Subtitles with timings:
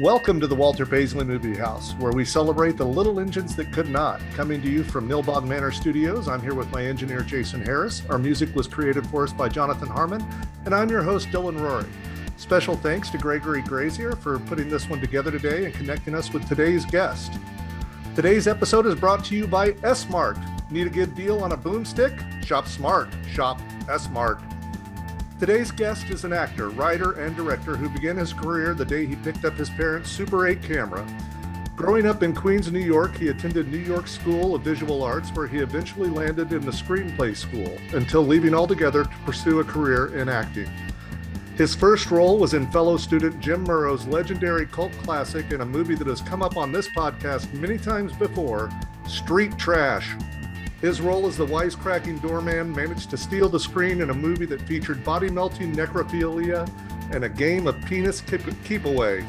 [0.00, 3.90] Welcome to the Walter Paisley Movie House, where we celebrate the little engines that could
[3.90, 4.18] not.
[4.32, 8.02] Coming to you from Nilbog Manor Studios, I'm here with my engineer Jason Harris.
[8.08, 10.24] Our music was created for us by Jonathan Harmon,
[10.64, 11.84] and I'm your host Dylan Rory.
[12.38, 16.48] Special thanks to Gregory Grazier for putting this one together today and connecting us with
[16.48, 17.34] today's guest.
[18.16, 20.38] Today's episode is brought to you by S-Mart.
[20.70, 22.42] Need a good deal on a boomstick?
[22.42, 23.10] Shop smart.
[23.30, 24.40] Shop S-Mart.
[25.40, 29.16] Today's guest is an actor, writer, and director who began his career the day he
[29.16, 31.02] picked up his parents' Super 8 camera.
[31.74, 35.46] Growing up in Queens, New York, he attended New York School of Visual Arts, where
[35.46, 40.28] he eventually landed in the screenplay school until leaving altogether to pursue a career in
[40.28, 40.70] acting.
[41.56, 45.94] His first role was in fellow student Jim Muro's legendary cult classic in a movie
[45.94, 48.68] that has come up on this podcast many times before
[49.08, 50.14] Street Trash,
[50.80, 54.62] his role as the wisecracking doorman managed to steal the screen in a movie that
[54.62, 56.68] featured body melting necrophilia
[57.12, 59.24] and a game of penis keep, keep away.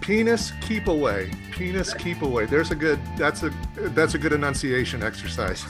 [0.00, 1.30] Penis keep away.
[1.52, 2.46] Penis keep away.
[2.46, 5.64] There's a good that's a that's a good enunciation exercise.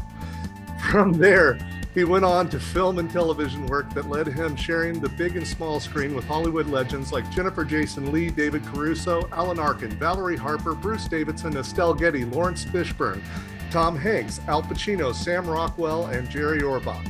[0.90, 1.58] From there,
[1.94, 5.46] he went on to film and television work that led him sharing the big and
[5.46, 10.74] small screen with Hollywood legends like Jennifer Jason Leigh, David Caruso, Alan Arkin, Valerie Harper,
[10.74, 13.22] Bruce Davison, Estelle Getty, Laurence Fishburne,
[13.70, 17.06] Tom Hanks, Al Pacino, Sam Rockwell, and Jerry Orbach.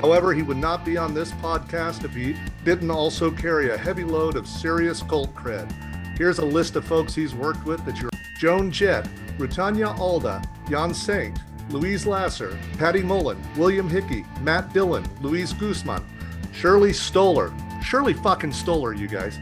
[0.00, 4.04] However, he would not be on this podcast if he didn't also carry a heavy
[4.04, 5.70] load of serious cult cred.
[6.16, 10.94] Here's a list of folks he's worked with that you're Joan Jett, Rutanya Alda, Jan
[10.94, 11.38] Saint,
[11.70, 16.04] Louise Lasser, Patty Mullen, William Hickey, Matt Dillon, Luis Guzman,
[16.52, 17.52] Shirley Stoller,
[17.82, 19.38] Shirley fucking Stoller, you guys,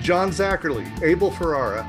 [0.00, 1.86] John Zacherle, Abel Ferrara,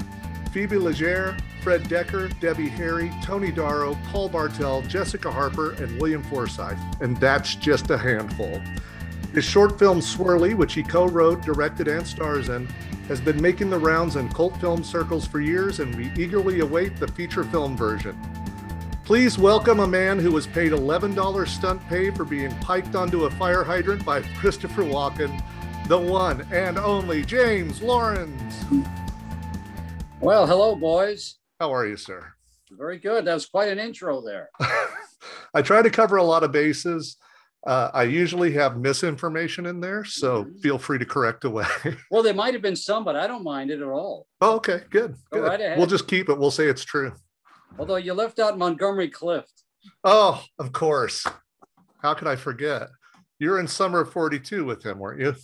[0.52, 6.78] Phoebe Legere, Fred Dekker, Debbie Harry, Tony Darrow, Paul Bartel, Jessica Harper, and William Forsythe.
[7.00, 8.61] And that's just a handful.
[9.33, 12.67] His short film Swirly, which he co wrote, directed, and stars in,
[13.08, 16.97] has been making the rounds in cult film circles for years, and we eagerly await
[16.97, 18.19] the feature film version.
[19.11, 23.31] Please welcome a man who was paid $11 stunt pay for being piked onto a
[23.31, 25.38] fire hydrant by Christopher Walken,
[25.89, 28.63] the one and only James Lorinz.
[30.22, 31.39] Well, hello, boys.
[31.59, 32.25] How are you, sir?
[32.72, 33.25] Very good.
[33.25, 34.49] That was quite an intro there.
[35.53, 37.17] I try to cover a lot of bases.
[37.67, 40.59] Uh, I usually have misinformation in there, so mm-hmm.
[40.59, 41.66] feel free to correct away.
[42.11, 44.25] well, there might have been some, but I don't mind it at all.
[44.39, 45.17] Oh, okay, good.
[45.31, 45.59] Go good.
[45.59, 46.39] Right we'll just keep it.
[46.39, 47.11] We'll say it's true.
[47.80, 49.64] Although you left out Montgomery Clift.
[50.04, 51.26] Oh, of course.
[52.02, 52.90] How could I forget?
[53.40, 55.36] You're in Summer of 42 with him, weren't you?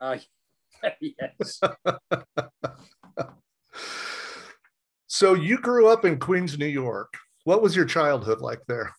[0.00, 0.18] Uh,
[1.00, 1.60] yes.
[5.06, 7.12] so you grew up in Queens, New York.
[7.44, 8.92] What was your childhood like there?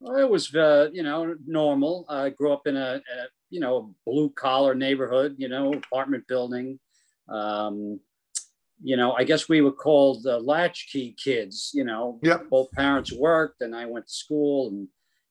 [0.00, 2.04] Well, it was, uh, you know, normal.
[2.08, 6.78] I grew up in a, a you know, blue collar neighborhood, you know, apartment building.
[7.28, 8.00] Um,
[8.84, 11.70] you know, I guess we were called the latchkey kids.
[11.72, 12.50] You know, yep.
[12.50, 14.88] both parents worked, and I went to school, and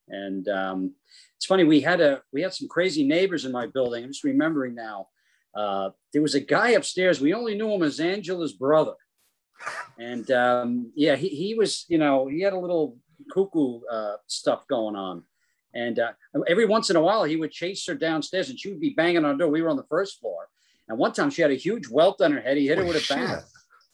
[0.09, 0.95] and um,
[1.37, 4.03] it's funny we had a we had some crazy neighbors in my building.
[4.03, 5.07] I'm just remembering now.
[5.55, 7.21] Uh, there was a guy upstairs.
[7.21, 8.95] We only knew him as Angela's brother,
[9.99, 12.97] and um, yeah, he he was you know he had a little
[13.31, 15.23] cuckoo uh, stuff going on.
[15.75, 16.11] And uh,
[16.47, 19.25] every once in a while, he would chase her downstairs, and she would be banging
[19.25, 19.51] on the door.
[19.51, 20.47] We were on the first floor,
[20.87, 22.57] and one time she had a huge welt on her head.
[22.57, 23.43] He hit her with a bat,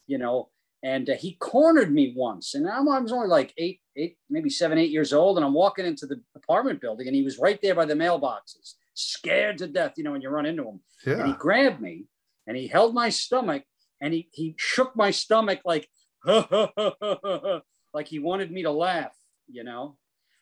[0.06, 0.48] you know,
[0.82, 2.54] and uh, he cornered me once.
[2.54, 5.36] And I'm, I was only like eight, eight, maybe seven, eight years old.
[5.36, 8.74] And I'm walking into the apartment building and he was right there by the mailboxes,
[8.94, 10.80] scared to death, you know, when you run into him.
[11.06, 11.14] Yeah.
[11.14, 12.06] And he grabbed me
[12.46, 13.62] and he held my stomach
[14.00, 15.88] and he, he shook my stomach like,
[16.26, 19.14] like he wanted me to laugh,
[19.48, 19.96] you know.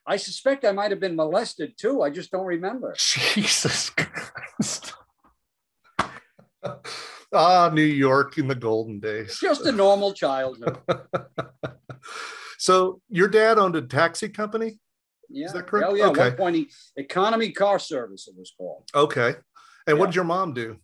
[0.07, 2.01] I suspect I might have been molested too.
[2.01, 2.95] I just don't remember.
[2.99, 4.95] Jesus Christ
[7.33, 9.39] ah, New York in the golden days.
[9.41, 10.79] Just a normal childhood.
[12.59, 14.79] so your dad owned a taxi company?
[15.29, 15.47] Yeah.
[15.47, 15.87] Is that correct?
[15.89, 16.07] Oh, yeah.
[16.09, 16.31] Okay.
[16.31, 18.89] One point, economy car service, it was called.
[18.95, 19.29] Okay.
[19.29, 19.37] And
[19.89, 19.95] yeah.
[19.95, 20.79] what did your mom do?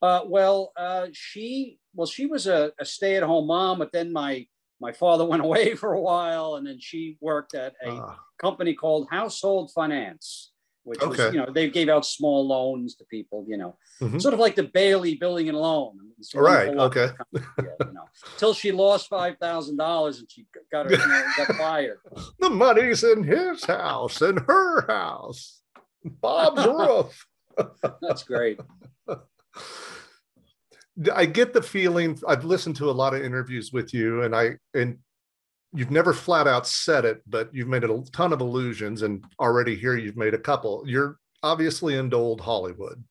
[0.00, 4.46] Uh, well, uh, she well, she was a, a stay-at-home mom, but then my
[4.80, 8.14] my father went away for a while, and then she worked at a uh.
[8.40, 10.52] company called Household Finance
[10.88, 11.26] which okay.
[11.26, 14.18] was, you know, they gave out small loans to people, you know, mm-hmm.
[14.18, 15.98] sort of like the Bailey Building and Loan.
[16.34, 16.70] Right.
[16.70, 17.08] Okay.
[17.32, 17.42] you
[17.92, 18.08] know,
[18.38, 21.98] till she lost five thousand dollars and she got her you know, got fired.
[22.40, 25.60] the money's in his house in her house.
[26.04, 27.26] Bob's roof.
[28.00, 28.58] That's great.
[31.14, 34.56] I get the feeling I've listened to a lot of interviews with you and I
[34.74, 34.98] and
[35.72, 39.74] you've never flat out said it, but you've made a ton of allusions, and already
[39.76, 40.82] here you've made a couple.
[40.86, 43.02] You're obviously into old Hollywood.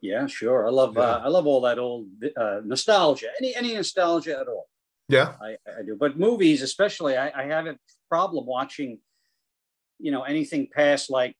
[0.00, 0.66] Yeah, sure.
[0.66, 1.02] I love Yeah.
[1.02, 3.28] uh, I love all that old uh, nostalgia.
[3.40, 4.68] Any any nostalgia at all.
[5.08, 5.34] Yeah.
[5.40, 5.96] I, I do.
[5.98, 7.78] But movies, especially, I, I have a
[8.08, 8.98] problem watching,
[9.98, 11.34] you know, anything past like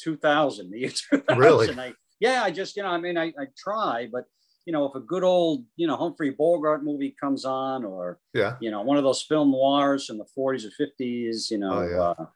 [0.00, 1.38] 2000, the year 2000.
[1.38, 1.80] Really?
[1.80, 4.24] I, yeah, I just, you know, I mean, I, I try, but,
[4.64, 8.56] you know, if a good old, you know, Humphrey Bogart movie comes on or, Yeah.
[8.60, 11.88] you know, one of those film noirs from the 40s or 50s, you know, Oh,
[11.88, 12.00] yeah.
[12.00, 12.26] uh,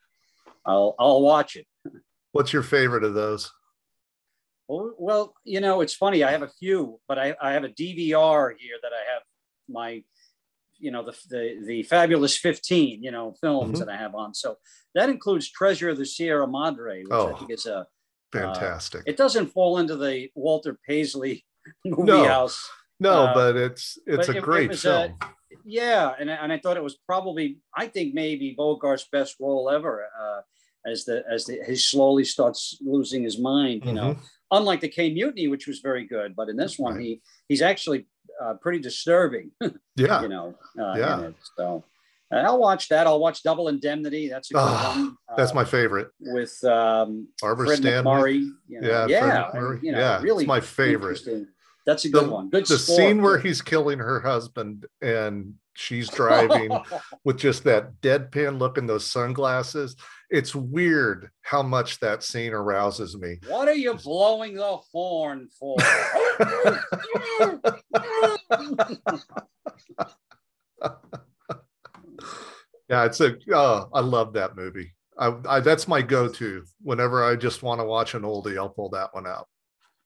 [0.64, 1.66] I'll, I'll watch it.
[2.32, 3.52] What's your favorite of those?
[4.68, 6.24] Well, well, you know, it's funny.
[6.24, 9.22] I have a few, but I, I have a DVR here that I have
[9.68, 10.02] my,
[10.78, 13.86] you know, the the, the fabulous fifteen, you know, films Mhm.
[13.86, 14.34] that I have on.
[14.34, 14.58] So
[14.96, 17.32] that includes Treasure of the Sierra Madre, which Oh.
[17.32, 17.86] I think is a.
[18.32, 19.04] Fantastic.
[19.06, 21.46] It doesn't fall into the Walter Paisley
[21.84, 22.68] movie No, house.
[23.00, 25.18] no, uh, but it's it's but a it- it great a- film.
[25.64, 29.68] Yeah, and I- and I thought it was probably I think maybe Bogart's best role
[29.70, 30.06] ever.
[30.20, 30.40] Uh,
[30.88, 34.22] as the as the he slowly starts losing his mind, you know Mhm.
[34.52, 37.02] unlike the Caine Mutiny, which was very good, but in this one, Right.
[37.04, 38.06] he he's actually
[38.40, 39.50] uh, pretty disturbing,
[39.96, 40.20] Yeah.
[40.22, 40.54] you know.
[40.78, 41.20] Uh, Yeah.
[41.28, 41.34] It.
[41.56, 41.84] So
[42.30, 43.06] uh, I'll watch that.
[43.06, 44.28] I'll watch Double Indemnity.
[44.28, 45.16] That's a good Ah, one.
[45.38, 46.08] That's uh, my favorite.
[46.20, 48.02] with um, Barbara Fred Stanwyck.
[48.04, 48.50] MacMurray.
[48.68, 48.88] You know.
[48.88, 49.74] Yeah, Fred yeah, MacMurray.
[49.76, 51.20] and, you know, Yeah, it's really my favorite.
[51.86, 52.50] That's a good The- one.
[52.50, 52.96] Good The sport.
[52.98, 56.70] scene where he's killing her husband and she's driving
[57.24, 59.94] with just that deadpan look and those sunglasses.
[60.28, 63.38] It's weird how much that scene arouses me.
[63.46, 65.76] what are you blowing the horn for?
[72.88, 74.92] Yeah, it's a oh, I love that movie.
[75.18, 78.56] I, I that's my go-to whenever I just want to watch an oldie.
[78.56, 79.48] I'll pull that one out.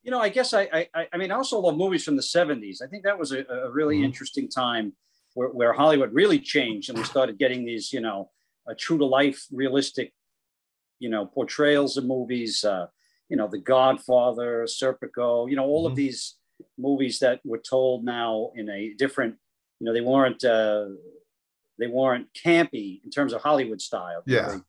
[0.03, 0.63] You know, I guess I,
[0.95, 2.83] I, I mean, I also love movies from the '70s.
[2.83, 4.05] I think that was a, a really Mhm.
[4.05, 4.95] interesting time
[5.35, 8.31] where, where Hollywood really changed, and we started getting these, you know,
[8.69, 10.13] uh, true to life, realistic,
[10.99, 12.65] you know, portrayals of movies.
[12.65, 12.87] Uh,
[13.29, 15.49] you know, The Godfather, Serpico.
[15.49, 15.91] You know, all Mhm.
[15.91, 16.37] of these
[16.77, 19.37] movies that were told now in a different.
[19.79, 20.87] You know, they weren't uh,
[21.79, 24.23] they weren't campy in terms of Hollywood style.
[24.27, 24.49] Yeah.
[24.57, 24.63] They-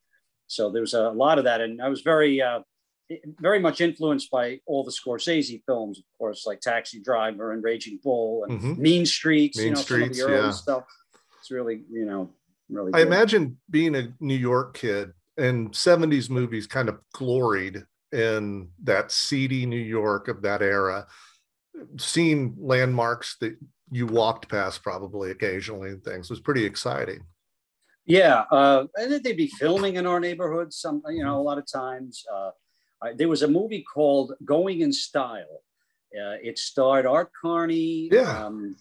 [0.48, 2.42] so there was a lot of that, and I was very.
[2.42, 2.62] Uh,
[3.40, 8.00] very much influenced by all the Scorsese films, of course, like Taxi Driver and Raging
[8.04, 8.78] Bull and Mhm.
[8.78, 9.58] Mean Streets.
[9.58, 10.52] Mean you know, Streets, some of the early yeah.
[10.52, 10.84] stuff.
[11.40, 12.34] It's really, you know,
[12.70, 12.92] really.
[12.94, 13.08] I good.
[13.08, 19.66] imagine being a New York kid and 70s movies kind of gloried in that seedy
[19.66, 21.08] New York of that era.
[21.98, 23.58] Seeing landmarks that
[23.90, 27.22] you walked past probably occasionally and things was pretty exciting.
[28.06, 30.74] Yeah, uh, and they'd be filming in our neighborhood.
[30.74, 32.24] Some, you know, a lot of times.
[32.34, 32.52] Uh,
[33.04, 35.62] I, there was a movie called Going in Style.
[36.14, 38.10] Uh, it starred Art Carney.
[38.12, 38.46] Yeah.
[38.46, 38.76] Um,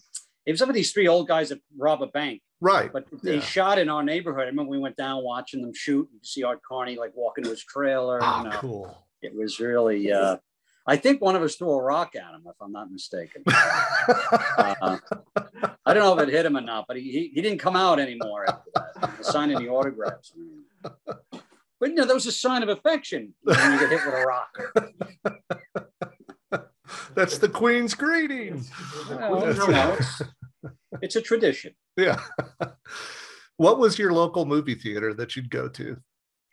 [0.45, 2.41] it was some of these three old guys that rob a bank.
[2.59, 2.91] Right.
[2.91, 3.41] But they Yeah.
[3.41, 4.43] shot in our neighborhood.
[4.43, 6.07] I remember we went down watching them shoot.
[6.11, 8.19] You see Art Carney like walking to his trailer.
[8.21, 8.57] Ah, you know.
[8.57, 8.97] cool.
[9.21, 10.11] It was really.
[10.11, 10.37] Uh,
[10.85, 13.43] I think one of us threw a rock at him, if I'm not mistaken.
[14.07, 14.97] Uh,
[15.85, 17.75] I don't know if it hit him or not, but he he, he didn't come
[17.75, 19.23] out anymore after that.
[19.25, 20.33] Signing the autographs.
[21.81, 24.25] But you know, that was a sign of affection when you get hit with a
[24.25, 24.57] rock.
[27.15, 28.63] That's the Queen's greeting.
[29.09, 30.21] Well, you know, it's,
[31.01, 31.73] it's a tradition.
[31.97, 32.21] Yeah.
[33.57, 35.97] what was your local movie theater that you'd go to?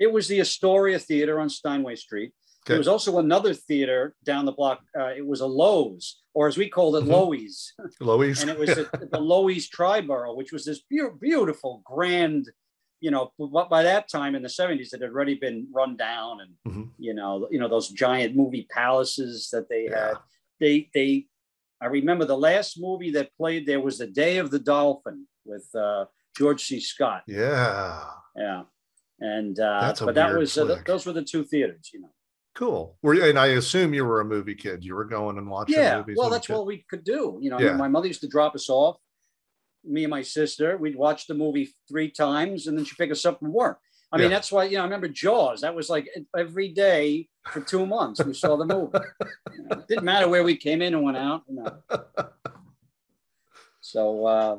[0.00, 2.32] It was the Astoria Theater on Steinway Street.
[2.64, 2.74] Okay.
[2.74, 4.80] There was also another theater down the block.
[4.98, 7.08] Uh, it was a Loew's, or as we called it, Mhm.
[7.08, 7.72] Lowe's.
[8.00, 8.40] Lois?
[8.42, 12.48] and it was at the Loew's Triborough, which was this beau- beautiful, grand,
[13.00, 13.32] you know.
[13.38, 16.90] But by that time in the seventies, it had already been run down, and Mhm.
[16.98, 20.08] you know, you know those giant movie palaces that they Yeah.
[20.08, 20.16] had.
[20.60, 21.26] They they,
[21.80, 25.68] I remember the last movie that played there was The Day of the Dolphin with
[25.74, 26.80] uh, George C.
[26.80, 27.22] Scott.
[27.26, 28.04] yeah.
[28.36, 28.62] Yeah,
[29.20, 32.00] and uh, That's a but that was uh, th- those were the two theaters, you
[32.00, 32.10] know.
[32.54, 32.96] Cool.
[33.02, 34.84] Were you, and I assume you were a movie kid.
[34.84, 36.16] You were going and watching yeah movies.
[36.18, 37.76] well that's what we could do you know Yeah.
[37.76, 38.96] my mother used to drop us off
[39.88, 43.24] me and my sister we'd watch the movie three times and then she'd pick us
[43.24, 43.78] up from work.
[44.12, 44.36] I mean Yeah.
[44.36, 45.60] that's why you know i remember jaws.
[45.62, 48.98] That was like every day for two months we saw the movie.
[49.56, 51.72] You know, didn't matter where we came in and went out you know.
[53.80, 54.58] so uh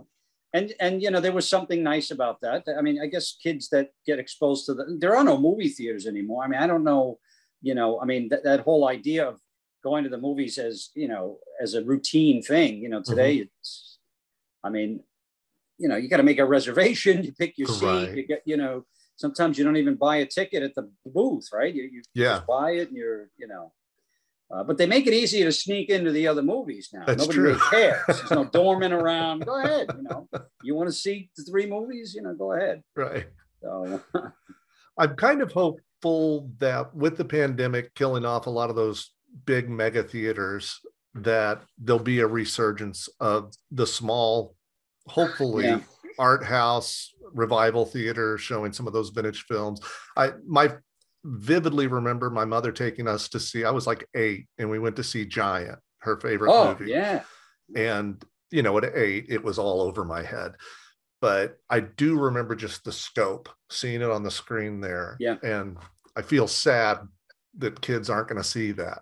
[0.53, 3.69] and and you know there was something nice about that i mean i guess kids
[3.69, 6.43] that get exposed to the there are no movie theaters anymore.
[6.43, 7.19] I mean i don't know
[7.61, 9.39] you know i mean that, that whole idea of
[9.83, 13.99] going to the movies as you know as a routine thing you know today it's
[14.63, 15.01] i mean
[15.79, 18.15] you know you got to make a reservation you pick your seat Right.
[18.17, 21.73] you get you know sometimes you don't even buy a ticket at the booth right
[21.73, 22.35] you, you Yeah.
[22.35, 23.71] just buy it and you're you know
[24.51, 27.03] uh, but they make it easy to sneak into the other movies now.
[27.05, 27.47] That's Nobody true.
[27.49, 28.01] really cares.
[28.07, 29.45] There's no doorman around.
[29.45, 29.85] Go ahead.
[29.95, 30.27] You know,
[30.63, 32.15] you want to see the three movies?
[32.15, 32.81] You know, go ahead.
[32.95, 33.27] Right.
[33.61, 34.01] So
[34.97, 39.11] I'm kind of hopeful that with the pandemic killing off a lot of those
[39.45, 40.79] big mega theaters
[41.13, 44.55] that there'll be a resurgence of the small,
[45.09, 45.81] hopefully Yeah.
[46.17, 49.79] art house revival theater showing some of those vintage films.
[50.17, 50.75] I my
[51.25, 53.65] vividly remember my mother taking us to see.
[53.65, 57.23] I was like eight, and we went to see Giant, her favorite Oh, movie yeah.
[57.75, 60.53] and you know at eight it was all over my head
[61.21, 65.35] but i do remember just the scope seeing it on the screen there Yeah.
[65.43, 65.77] and
[66.15, 66.97] i feel sad
[67.59, 69.01] that kids aren't going to see that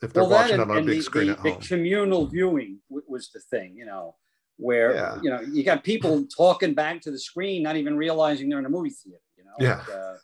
[0.00, 2.28] if they're Well, watching and, it on a big the, screen the, at the communal
[2.28, 4.14] viewing was the thing, you know,
[4.58, 5.18] where Yeah.
[5.22, 8.66] you know you got people talking back to the screen, not even realizing they're in
[8.66, 9.22] a movie theater.
[9.36, 9.78] You know, Yeah.
[9.78, 10.14] Like, uh,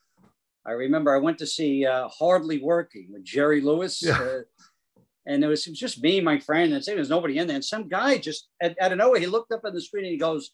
[0.67, 4.03] I remember I went to see uh, Hardly Working with Jerry Lewis.
[4.03, 4.19] Yeah.
[4.19, 4.41] Uh,
[5.27, 7.47] and it was, it was just me and my friend, and there was nobody in
[7.47, 7.57] there.
[7.57, 10.13] And some guy just, out, out of nowhere, he looked up at the screen and
[10.13, 10.51] he goes,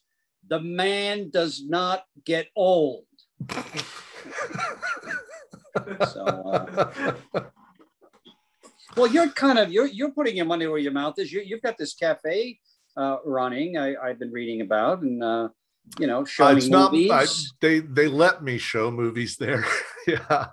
[0.48, 3.04] The man does not get old.
[6.12, 7.12] So, uh,
[8.96, 11.32] well, you're kind of you're you're putting your money where your mouth is.
[11.32, 12.58] You, you've got this cafe
[12.96, 13.76] uh, running.
[13.78, 15.48] I, I've been reading about, and uh,
[15.98, 17.10] you know, Uh, showing it's not movies.
[17.10, 17.26] I,
[17.60, 19.64] they they let me show movies there
[20.06, 20.48] yeah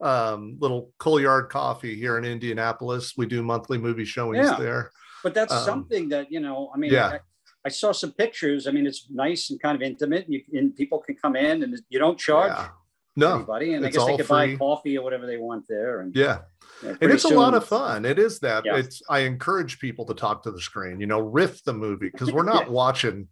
[0.00, 4.56] um little Coalyard coffee here in indianapolis we do monthly movie showings Yeah.
[4.58, 4.92] there
[5.24, 6.70] but that's um, something that you know.
[6.72, 7.08] I mean, Yeah.
[7.14, 7.20] I,
[7.64, 8.68] I saw some pictures.
[8.68, 10.26] I mean, it's nice and kind of intimate.
[10.28, 12.68] You and people can come in, and you don't charge Yeah.
[13.16, 14.52] no anybody, and I guess they could free.
[14.54, 16.00] buy coffee or whatever they want there.
[16.02, 16.38] And yeah
[16.82, 18.76] and it's a lot of fun it is that Yeah.
[18.76, 22.30] it's i encourage people to talk to the screen you know riff the movie because
[22.32, 23.28] we're not watching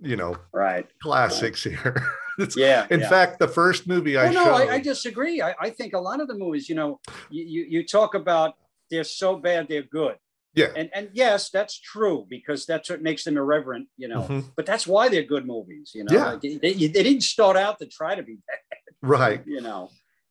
[0.00, 0.86] you know Right.
[1.02, 1.94] classics here
[2.38, 2.86] It's- Yeah.
[2.90, 3.08] in yeah.
[3.08, 5.42] fact the first movie i Well, no, showed I, I disagree.
[5.42, 8.54] I, I think a lot of the movies, you know, you, you, you talk about
[8.90, 10.16] they're so bad they're good.
[10.54, 14.22] yeah And and yes, that's true because that's what makes them irreverent, you know.
[14.22, 14.44] Mhm.
[14.56, 16.14] But that's why they're good movies, you know.
[16.16, 16.26] Yeah.
[16.32, 16.56] Like, they,
[16.94, 18.58] they didn't start out to try to be bad,
[19.02, 19.90] right you know.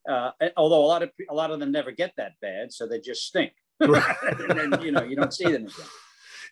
[0.09, 2.99] Uh, although a lot of a lot of them never get that bad, so they
[2.99, 3.51] just stink.
[3.79, 3.93] and
[4.49, 5.87] then you know you don't see them again.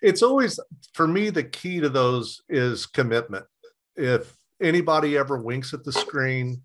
[0.02, 0.60] it's always
[0.94, 3.44] for me the key to those is commitment
[3.98, 6.62] if anybody ever winks at the screen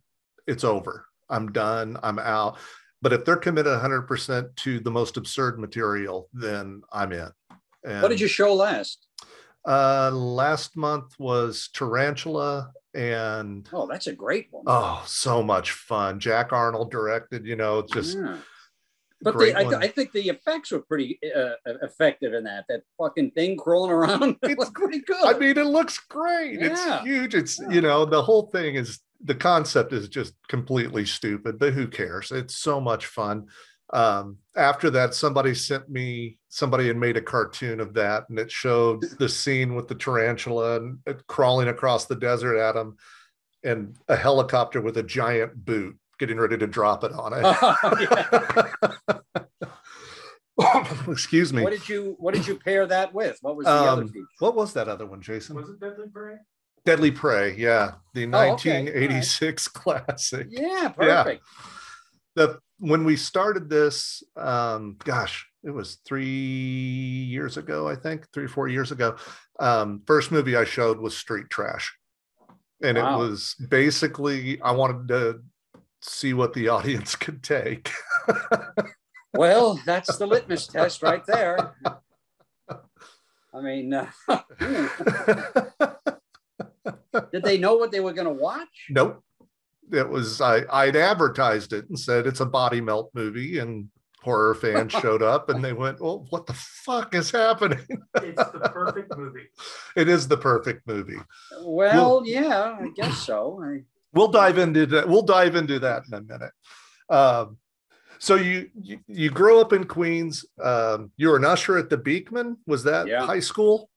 [0.47, 2.59] it's over i'm done i'm out
[3.01, 7.29] but if they're committed 100% to the most absurd material then i'm in
[7.85, 9.09] and, What did you show last?
[9.67, 14.65] uh last month was tarantula and Oh, that's a great one.
[14.67, 18.37] oh so much fun jack arnold directed you know just Yeah.
[19.25, 19.75] But the, I, one.
[19.77, 21.51] I think the effects were pretty uh,
[21.83, 22.65] effective in that.
[22.69, 25.25] That fucking thing crawling around it It's- was pretty good.
[25.25, 26.59] I mean, it looks great.
[26.61, 26.67] Yeah.
[26.73, 27.35] It's huge.
[27.37, 27.71] It's Yeah.
[27.71, 32.33] you know, the whole thing is the concept is just completely stupid, but who cares?
[32.33, 33.47] It's so much fun.
[33.93, 38.51] Um, after that, somebody sent me somebody had made a cartoon of that, and it
[38.51, 42.97] showed the scene with the tarantula and it crawling across the desert at him,
[43.65, 49.23] and a helicopter with a giant boot getting ready to drop it on it.
[51.09, 51.63] Excuse me.
[51.63, 53.39] what did you What did you pair that with?
[53.41, 54.27] What was the other Um, feature?
[54.39, 55.57] What was that other one, Jason?
[55.57, 56.37] Was it Deadly Prey?
[56.85, 60.49] Deadly Prey, yeah, the Oh, okay, 1986 classic.
[60.51, 61.43] Yeah, perfect.
[62.35, 68.47] The when we started this, um, gosh, it was three years ago, I think, three
[68.47, 69.15] or four years ago.
[69.61, 71.97] Um, first movie I showed was Street Trash,
[72.83, 73.15] and Wow.
[73.15, 75.43] it was basically I wanted to
[76.01, 77.91] see what the audience could take.
[79.35, 81.75] Well, that's the litmus test right there.
[82.69, 84.11] I mean, uh,
[87.33, 88.69] did they know what they were going to watch?
[88.91, 89.25] nope,
[89.93, 93.89] it was I I'd advertised it and said it's a body melt movie, and
[94.23, 97.85] horror fans showed up and they went, "Well, what the fuck is happening?"
[98.17, 99.49] It's the perfect movie.
[99.97, 101.19] it is the perfect movie.
[101.65, 103.61] Well, yeah, I guess so.
[103.63, 103.83] I,
[104.15, 105.09] We'll dive into that.
[105.09, 106.53] We'll dive into that in a minute.
[107.09, 107.57] Um,
[108.19, 110.45] so you, you you grow up in Queens.
[110.63, 112.59] Um, you were an usher at the Beekman.
[112.67, 113.25] Was that Yeah.
[113.25, 113.89] high school?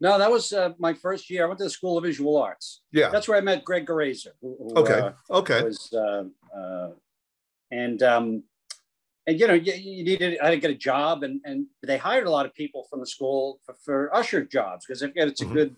[0.00, 1.44] No, that was uh, my first year.
[1.44, 2.82] I went to the School of Visual Arts.
[2.92, 3.10] Yeah.
[3.10, 4.32] That's where I met Greg Garazer.
[4.40, 4.98] Who, who, Okay.
[5.00, 5.62] uh, Okay.
[5.62, 6.24] was uh,
[6.56, 6.90] uh,
[7.70, 8.42] and um,
[9.26, 11.96] and you know you, you needed I had to get a job and and they
[11.96, 15.46] hired a lot of people from the school for, for usher jobs because it's a
[15.46, 15.52] Mhm.
[15.52, 15.76] good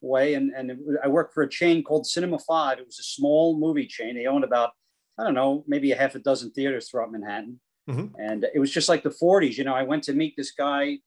[0.00, 2.78] way and and it, I worked for a chain called Cinema Five.
[2.78, 4.14] It was a small movie chain.
[4.16, 4.72] They owned about
[5.18, 8.12] I don't know maybe a half a dozen theaters throughout Manhattan, Mhm.
[8.18, 9.56] and it was just like the 40s.
[9.58, 10.98] You know, I went to meet this guy.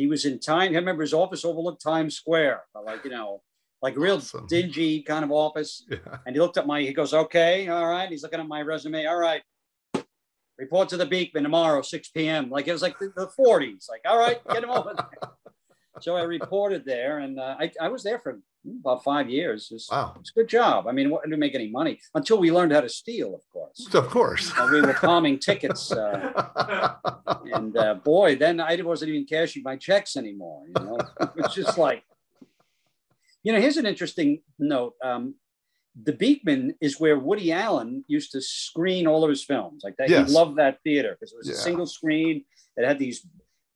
[0.00, 0.72] He was in time.
[0.72, 3.42] I remember his office overlooked Times Square, like you know,
[3.82, 4.46] like a real Awesome.
[4.46, 5.84] dingy kind of office.
[5.90, 5.98] Yeah.
[6.24, 8.08] And he looked at my, he goes, okay, all right.
[8.08, 9.04] He's looking at my resume.
[9.04, 9.42] All right.
[10.58, 12.48] Report to the Beekman tomorrow, 6 p.m.
[12.48, 13.90] Like it was like the, the 40s.
[13.90, 15.30] Like, all right, get him over there.
[16.00, 18.40] So I reported there and uh, I, I was there for
[18.80, 19.68] about five years.
[19.70, 20.16] It's, Wow.
[20.20, 20.86] it's a good job.
[20.86, 23.88] I mean, we didn't make any money until we learned how to steal, of course.
[23.94, 24.52] Of course.
[24.56, 26.94] Uh, we were palming tickets, uh,
[27.52, 30.64] and uh, boy, then I wasn't even cashing my checks anymore.
[30.66, 30.98] You know,
[31.36, 32.02] it's just like,
[33.42, 34.94] you know, here's an interesting note.
[35.02, 35.34] Um,
[36.00, 39.82] the Beekman is where Woody Allen used to screen all of his films.
[39.82, 40.28] Like that, Yes.
[40.28, 41.54] he loved that theater because it was Yeah.
[41.54, 42.44] a single screen.
[42.76, 43.26] It had these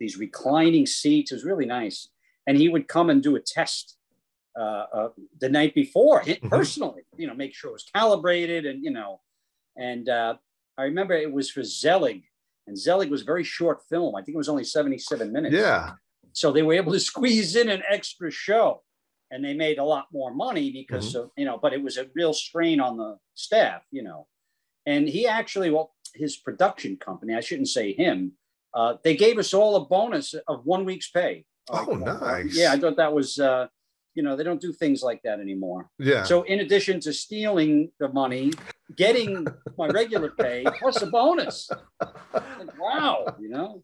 [0.00, 1.30] these reclining seats.
[1.32, 2.08] It was really nice,
[2.46, 3.96] and he would come and do a test
[4.56, 5.08] uh, uh,
[5.40, 6.48] the night before Mhm.
[6.50, 7.02] personally.
[7.16, 9.20] You know, make sure it was calibrated, and you know,
[9.76, 10.36] and uh,
[10.78, 12.22] I remember it was for Zelig,
[12.66, 14.14] and Zelig was a very short film.
[14.14, 15.54] I think it was only seventy seven minutes.
[15.54, 15.92] yeah.
[16.32, 18.82] So they were able to squeeze in an extra show
[19.30, 21.24] and they made a lot more money because Mm-hmm.
[21.24, 24.26] of, you know, but it was a real strain on the staff, you know.
[24.86, 28.32] And he actually, well, his production company, I shouldn't say him,
[28.74, 31.46] uh, they gave us all a bonus of one week's pay.
[31.70, 32.56] Oh, Like, nice.
[32.56, 33.68] Yeah, I thought that was, uh,
[34.14, 35.88] you know, they don't do things like that anymore.
[35.98, 36.22] Yeah.
[36.24, 38.52] So in addition to stealing the money,
[38.96, 39.46] getting
[39.78, 41.68] my regular pay plus a bonus.
[42.32, 43.82] Like, wow, you know,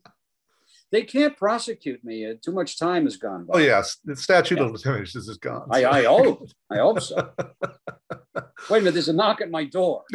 [0.93, 2.27] they can't prosecute me.
[2.31, 3.55] Uh, too much time has gone by.
[3.55, 3.99] oh, yes.
[4.05, 4.65] The statute Yeah.
[4.65, 5.69] of limitations is gone.
[5.71, 6.49] I, I hope.
[6.71, 7.31] I hope so.
[8.69, 10.05] Wait a minute, there's a knock at my door.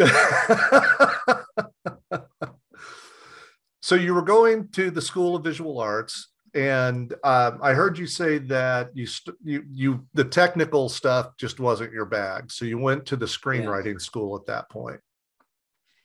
[3.82, 8.08] so you were going to the School of Visual Arts, and um, I heard you
[8.08, 12.52] say that you st- you you the technical stuff just wasn't your bag.
[12.52, 15.00] So you went to the screenwriting school at that point.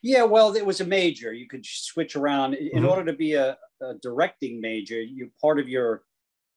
[0.03, 1.33] Yeah, well, it was a major.
[1.33, 2.55] You could switch around.
[2.55, 2.91] In Mhm.
[2.91, 6.03] order to be a, a directing major, you part of your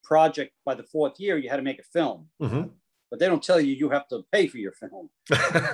[0.04, 2.30] project by the fourth year, you had to make a film.
[2.42, 2.72] Mhm.
[3.14, 5.08] But they don't tell you you have to pay for your film.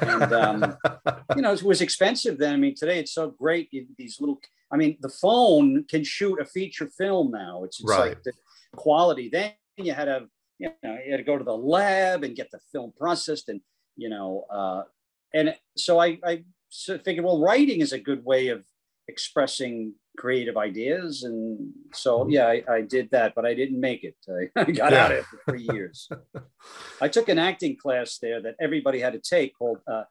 [0.02, 0.78] And, um,
[1.38, 2.54] you know, it was expensive then.
[2.54, 3.70] I mean, today it's so great.
[3.72, 7.64] You- These little, I mean, the phone can shoot a feature film now.
[7.64, 8.10] It's, it's Right.
[8.10, 8.34] like the
[8.76, 9.30] quality.
[9.30, 10.28] Then you had to,
[10.58, 13.62] you know, you had to go to the lab and get the film processed, and
[13.96, 14.82] you know, uh,
[15.34, 16.44] and so I, I
[17.06, 18.66] figured, well, writing is a good way of
[19.08, 22.32] expressing creative ideas, and so Mhm.
[22.36, 24.18] yeah, I, I did that, but I didn't make it.
[24.30, 25.04] I, I got Yeah.
[25.06, 25.98] out of it for three years.
[27.02, 30.04] I took an acting class there that everybody had to take called uh,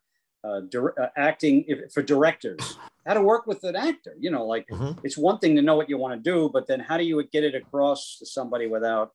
[0.44, 0.60] uh,
[1.02, 2.78] uh, acting if- for directors.
[3.06, 4.98] How to work with an actor, you know, like Mhm.
[5.04, 7.22] it's one thing to know what you want to do, but then how do you
[7.36, 9.08] get it across to somebody without,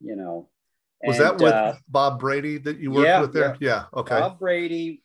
[0.00, 0.48] you know?
[1.04, 3.56] Was and, that with uh, Bob Brady that you worked yeah, with there?
[3.60, 3.84] Yeah.
[4.00, 4.18] Okay.
[4.20, 5.02] Bob Brady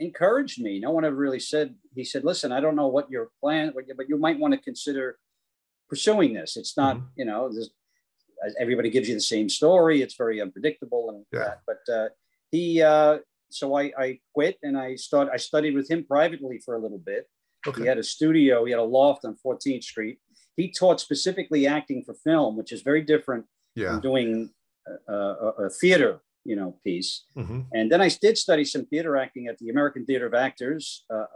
[0.00, 0.78] encouraged me.
[0.80, 1.74] No one ever really said.
[1.94, 5.18] He said, "Listen, I don't know what your plan, but you might want to consider
[5.88, 6.56] pursuing this.
[6.56, 7.08] It's not, Mhm.
[7.16, 7.70] you know, this,
[8.60, 10.02] everybody gives you the same story.
[10.02, 11.38] It's very unpredictable and Yeah.
[11.40, 11.60] that.
[11.66, 12.08] But uh,
[12.50, 13.18] he, uh,
[13.50, 15.32] so I, I quit and I started.
[15.32, 17.28] I studied with him privately for a little bit.
[17.66, 17.82] Okay.
[17.82, 18.64] He had a studio.
[18.64, 20.20] He had a loft on 14th Street.
[20.56, 23.92] He taught specifically acting for film, which is very different Yeah.
[23.92, 24.54] from doing
[25.08, 27.10] a, a, a theater, you know, piece.
[27.36, 27.66] Mhm.
[27.76, 31.26] And then I did study some theater acting at the American Theater of Actors uh,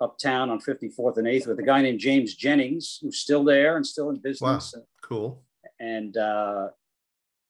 [0.00, 3.84] uptown on 54th and 8th with a guy named James Jennings, who's still there and
[3.86, 4.72] still in business.
[4.76, 5.44] Wow, Cool.
[5.80, 6.68] And uh,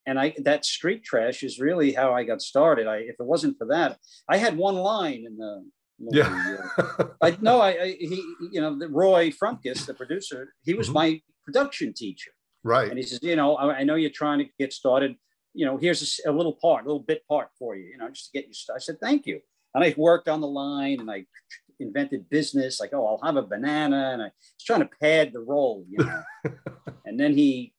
[0.06, 2.86] and I that street trash is really how I got started.
[2.86, 5.52] I if it wasn't for that, I had one line in the
[6.00, 6.18] movie.
[6.18, 6.66] Yeah.
[7.22, 8.16] I no, I, I he
[8.54, 10.94] you know the Roy Frumkes, the producer, he was Mhm.
[11.00, 11.08] my
[11.44, 12.32] production teacher.
[12.74, 12.88] right.
[12.90, 15.12] And he says, you know, I, I know you're trying to get started.
[15.54, 18.32] You know, here's a little part, a little bit part for you, you know, just
[18.32, 18.82] to get you started.
[18.82, 19.40] I said, thank you.
[19.74, 21.26] And I worked on the line and I
[21.80, 24.10] invented business like, oh, I'll have a banana.
[24.12, 26.22] And I was trying to pad the role, you know.
[27.04, 27.72] and then he,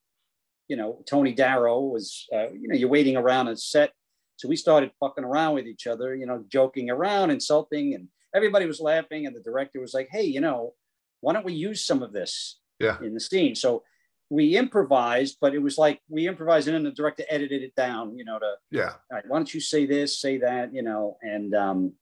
[0.68, 3.92] you know, Tony Darrow was, uh, you know, you're waiting around a set.
[4.38, 8.66] So we started fucking around with each other, you know, joking around, insulting, and everybody
[8.66, 9.26] was laughing.
[9.26, 10.74] And the director was like, hey, you know,
[11.22, 12.98] why don't we use some of this Yeah.
[13.02, 13.56] in the scene?
[13.56, 13.84] So
[14.30, 18.18] we improvised, but it was like we improvised and then the director edited it down,
[18.18, 18.90] you know, to Yeah.
[18.90, 21.94] all right, why don't you say this, say that, you know, and um,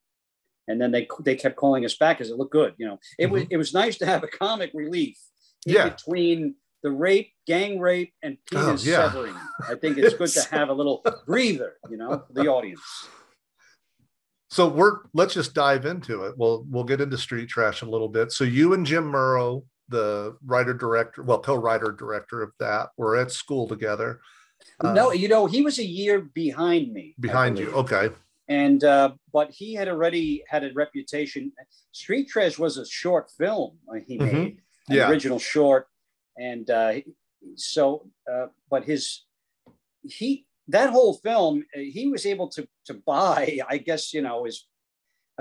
[0.68, 2.98] and then they they kept calling us back because it looked good, you know.
[3.20, 5.18] It was it was nice to have a comic relief
[5.66, 5.90] in Yeah.
[5.90, 9.10] between the rape, gang rape, and Oh, penis yeah.
[9.12, 9.36] severing.
[9.70, 12.82] I think it's good to have a little breather, you know, for the audience.
[14.50, 16.38] So we're let's just dive into it.
[16.38, 18.32] We'll we'll get into street trash a little bit.
[18.32, 23.32] So you and Jim Muro, the writer director, well, co-writer director of that, were at
[23.32, 24.20] school together.
[24.82, 27.16] No, you know, he was a year behind me.
[27.20, 27.70] Behind you.
[27.84, 28.10] Okay.
[28.50, 31.42] and uh, but he had already had a reputation.
[31.94, 34.32] Street Trash was a short film uh, he Mhm.
[34.34, 34.58] made,
[34.90, 35.10] an Yeah.
[35.10, 35.84] original short,
[36.52, 36.94] and uh,
[37.56, 37.84] so
[38.32, 39.04] uh, but his
[40.20, 40.30] he
[40.76, 43.42] that whole film uh, he was able to to buy,
[43.74, 44.58] I guess you know, is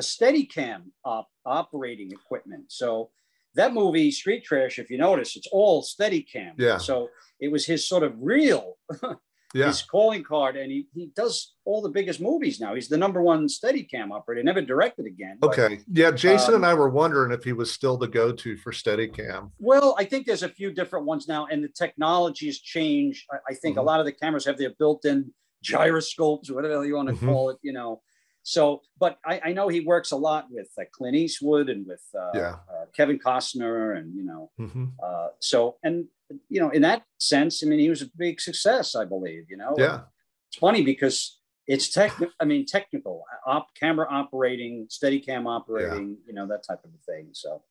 [0.01, 2.65] a Steadicam op- operating equipment.
[2.81, 3.11] So
[3.55, 6.53] that movie Street Trash, if you notice, it's all Steadicam.
[6.59, 6.79] Yeah.
[6.79, 7.09] So
[7.41, 8.77] it was his sort of real
[9.55, 9.67] Yeah.
[9.67, 12.75] his calling card, and he he does all the biggest movies now.
[12.75, 14.43] He's the number one Steadicam operator.
[14.43, 15.37] Never directed again.
[15.39, 15.81] but- Okay.
[15.93, 16.11] Yeah.
[16.11, 19.51] Jason and Um, I were wondering if he was still the go-to for Steadicam.
[19.59, 23.27] Well, I think there's a few different ones now, and the technology has changed.
[23.31, 23.81] I, I think Mhm.
[23.81, 27.27] a lot of the cameras have their built-in gyroscopes, whatever you want to Mhm.
[27.29, 28.01] call it, you know.
[28.43, 32.03] So, but I, I know he works a lot with uh, Clint Eastwood and with
[32.15, 32.57] uh, Yeah.
[32.69, 36.07] uh, Kevin Costner, and you know, hmm uh, so and
[36.49, 39.45] you know, in that sense, I mean, he was a big success, I believe.
[39.49, 40.01] You know, Yeah.
[40.49, 42.13] it's funny because it's tech.
[42.41, 47.13] I mean, technical, op, camera operating, steady cam operating, you know, that type of a
[47.13, 47.29] thing.
[47.33, 47.63] So,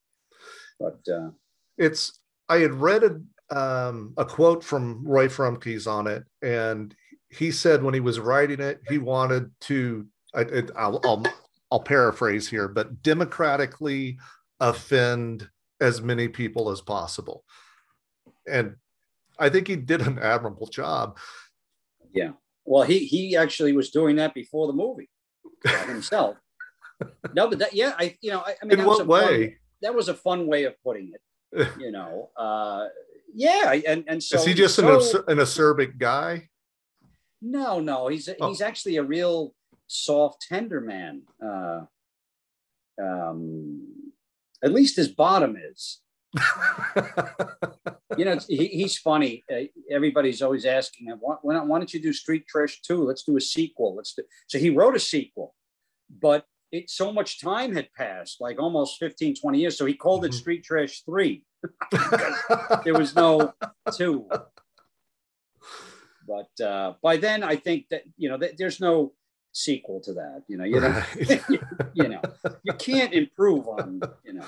[0.79, 1.31] but uh,
[1.77, 6.95] it's I had read a, um, a quote from Roy Frumkes on it, and
[7.29, 10.07] he said when he was writing it, he wanted to.
[10.33, 11.23] I, it, I'll, I'll
[11.71, 14.17] I'll paraphrase here, but democratically
[14.59, 17.43] offend as many people as possible,
[18.47, 18.75] and
[19.39, 21.17] I think he did an admirable job.
[22.13, 22.31] Yeah.
[22.65, 25.09] Well, he he actually was doing that before the movie
[25.87, 26.37] himself.
[27.33, 29.27] no, but that yeah, I you know I, I mean In that was what a
[29.27, 29.57] fun- way?
[29.81, 31.67] that was a fun way of putting it.
[31.79, 32.87] You know, uh,
[33.33, 36.49] yeah, and and so Is he just an, so- acer- an acerbic guy?
[37.41, 38.49] No, no, he's Oh.
[38.49, 39.53] he's actually a real
[39.91, 41.23] soft, tender man.
[41.43, 41.81] Uh,
[43.01, 43.87] um,
[44.63, 46.01] at least his bottom is.
[48.17, 49.45] You know, he, he's funny.
[49.49, 53.05] Uh, everybody's always asking him, why, why, don't, why don't you do Street Trash 2?
[53.05, 53.95] Let's do a sequel.
[53.95, 54.23] Let's do.
[54.47, 55.55] So he wrote a sequel,
[56.21, 59.77] but it so much time had passed, like almost 15, 20 years.
[59.77, 60.39] So he called it Mhm.
[60.41, 61.41] Street Trash 3.
[62.83, 63.53] There was no
[63.95, 64.27] 2.
[66.27, 69.13] But uh, by then, I think that, you know, th- there's no
[69.51, 70.43] sequel to that.
[70.47, 71.43] You know, you, know, Right.
[71.93, 72.21] you know,
[72.63, 74.45] you can't improve on, you know.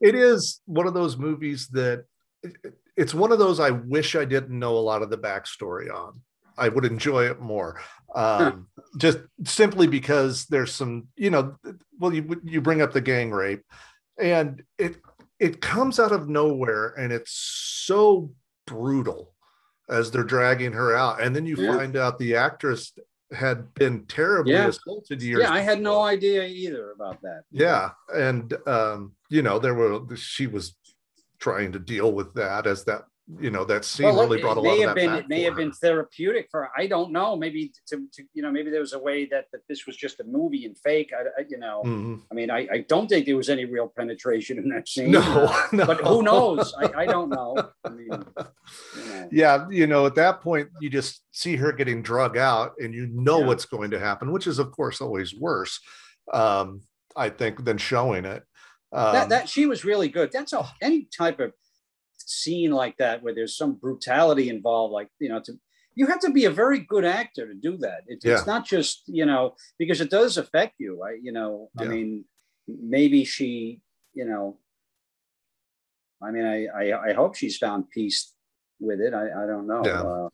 [0.00, 2.04] it is one of those movies that
[2.96, 6.20] it's one of those I wish I didn't know a lot of the backstory on.
[6.58, 7.80] I would enjoy it more.
[8.14, 8.66] Um,
[8.98, 11.56] just simply because there's some, you know,
[11.98, 13.62] well, you you bring up the gang rape,
[14.18, 14.96] and it
[15.38, 17.32] it comes out of nowhere, and it's
[17.86, 18.32] so
[18.66, 19.34] brutal
[19.88, 21.76] as they're dragging her out, and then you Yeah.
[21.76, 22.92] find out the actress
[23.34, 24.68] had been terribly Yeah.
[24.68, 25.42] assaulted years.
[25.42, 27.44] Yeah, I had no idea either about that.
[27.50, 30.76] Yeah, and um, you know, there were she was
[31.38, 33.04] trying to deal with that as that
[33.40, 35.10] you know that scene Well, look, really brought a lot may of have that been
[35.10, 35.58] back it may have her.
[35.60, 38.98] been therapeutic for I don't know maybe to, to you know maybe there was a
[38.98, 42.20] way that that this was just a movie and fake I, I- you know Mhm.
[42.30, 45.20] I mean I, I don't think there was any real penetration in that scene No,
[45.72, 47.54] no, but who knows I, I don't know
[47.84, 49.28] I mean you know.
[49.30, 53.06] Yeah, you know, at that point, you just see her getting drug out, and you
[53.12, 53.46] know Yeah.
[53.46, 55.80] what's going to happen, which is, of course, always worse.
[56.32, 56.82] Um,
[57.16, 58.42] I think than showing it.
[58.92, 61.52] Um, that that she was really good that's a any type of
[62.30, 65.52] scene like that where there's some brutality involved like you know to
[65.94, 68.34] you have to be a very good actor to do that it, Yeah.
[68.34, 72.24] it's not just you know because it does affect you I you know i mean
[72.66, 73.80] maybe she
[74.14, 74.58] you know
[76.22, 78.32] i mean i i, I hope she's found peace
[78.80, 80.02] with it i i don't know Yeah.
[80.02, 80.28] uh,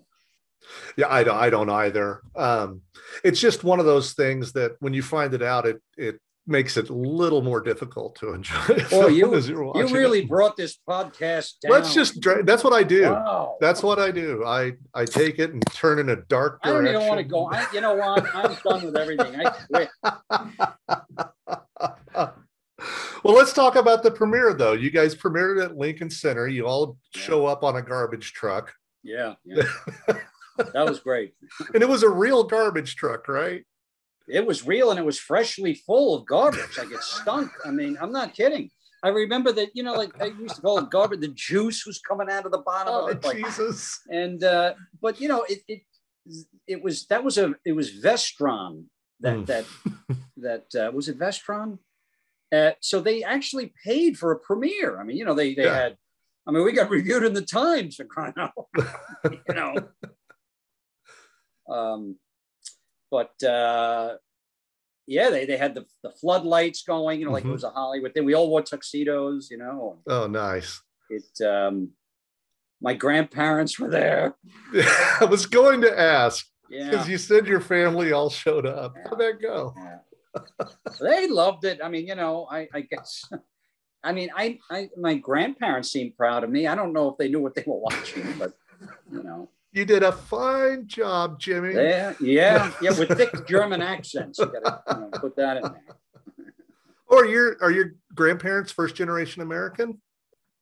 [0.96, 2.20] yeah, I don't, I don't either.
[2.35, 2.83] Um,
[3.22, 6.76] it's just one of those things that when you find it out, it it makes
[6.76, 8.56] it a little more difficult to enjoy.
[8.92, 10.28] Oh, you- you really it.
[10.28, 13.02] brought this podcast down Let's just, that's what I do.
[13.11, 13.56] wow.
[13.61, 14.44] That's what I do.
[14.44, 16.87] I I take it and turn in a dark direction.
[16.87, 17.50] I don't even want to go.
[17.50, 18.34] I, you know what?
[18.34, 19.40] I'm done with everything.
[19.40, 19.88] I quit.
[23.24, 24.72] well, let's talk about the premiere though.
[24.72, 26.48] You guys premiered at Lincoln Center.
[26.48, 27.20] You all Yeah.
[27.22, 29.64] show up on a garbage truck, Yeah, yeah.
[30.56, 31.34] that was great.
[31.74, 33.64] and it was a real garbage truck, right?
[34.28, 36.76] It was real and it was freshly full of garbage.
[36.78, 37.50] Like it stunk.
[37.64, 38.70] I mean, I'm not kidding.
[39.02, 41.20] I remember that, you know, like I used to call it garbage.
[41.20, 43.24] The juice was coming out of the bottom Oh, of it.
[43.24, 44.00] Like, Jesus!
[44.10, 45.82] and uh, but you know, it it
[46.66, 48.84] it was that was a it was Vestron
[49.20, 49.46] that Mm.
[49.46, 49.66] that
[50.36, 51.78] that uh, was it Vestron.
[52.50, 54.98] Uh, so they actually paid for a premiere.
[55.00, 55.74] I mean, you know, they they Yeah.
[55.74, 55.96] had.
[56.46, 58.52] I mean, we got reviewed in the Times for crying out,
[59.30, 59.74] you know.
[61.68, 62.16] Um,
[63.10, 64.16] but uh,
[65.06, 67.20] yeah, they they had the the floodlights going.
[67.20, 67.50] You know, like Mhm.
[67.50, 68.24] it was a Hollywood thing.
[68.24, 69.50] We all wore tuxedos.
[69.50, 70.82] You know, Oh, nice.
[71.10, 71.44] it.
[71.44, 71.90] Um,
[72.80, 74.36] my grandparents were there.
[75.20, 76.90] I was going to ask Yeah.
[76.90, 78.94] because you said your family all showed up.
[79.04, 79.74] How'd that go?
[79.76, 79.98] Yeah.
[81.00, 81.80] they loved it.
[81.82, 83.24] I mean, you know, I, I guess.
[84.04, 86.68] I mean, I, I, my grandparents seemed proud of me.
[86.68, 88.52] I don't know if they knew what they were watching, but
[89.10, 91.74] you know, You did a fine job, Jimmy.
[91.74, 94.38] yeah, yeah, yeah, with thick German accents.
[94.38, 95.83] You gotta you know, put that in there.
[97.11, 100.02] Or your are your grandparents first generation American?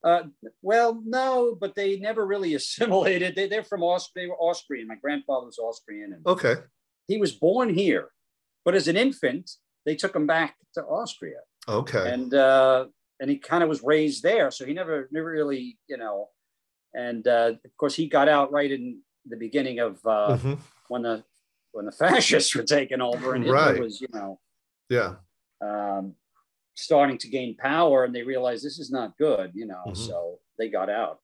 [0.05, 0.23] Uh,
[0.63, 3.35] well, no, but they never really assimilated.
[3.35, 4.23] They, they're from Austria.
[4.25, 4.87] They were Austrian.
[4.87, 6.55] My grandfather was Austrian, and Okay.
[7.09, 8.11] he was born here.
[8.65, 9.51] But as an infant,
[9.85, 11.39] they took him back to Austria,
[11.69, 12.13] Okay.
[12.13, 12.87] and uh,
[13.19, 14.53] and he kind of was raised there.
[14.53, 16.29] So he never, never really, you know.
[16.97, 20.59] And uh, of course, he got out right in the beginning of uh, Mhm.
[20.89, 21.25] when the
[21.73, 23.81] when the fascists were taking over, and Hitler Right.
[23.81, 24.41] was, you know,
[24.89, 25.17] Yeah.
[25.61, 26.15] um,
[26.75, 29.97] starting to gain power and they realized this is not good, you know, Mhm.
[29.97, 31.21] so they got out.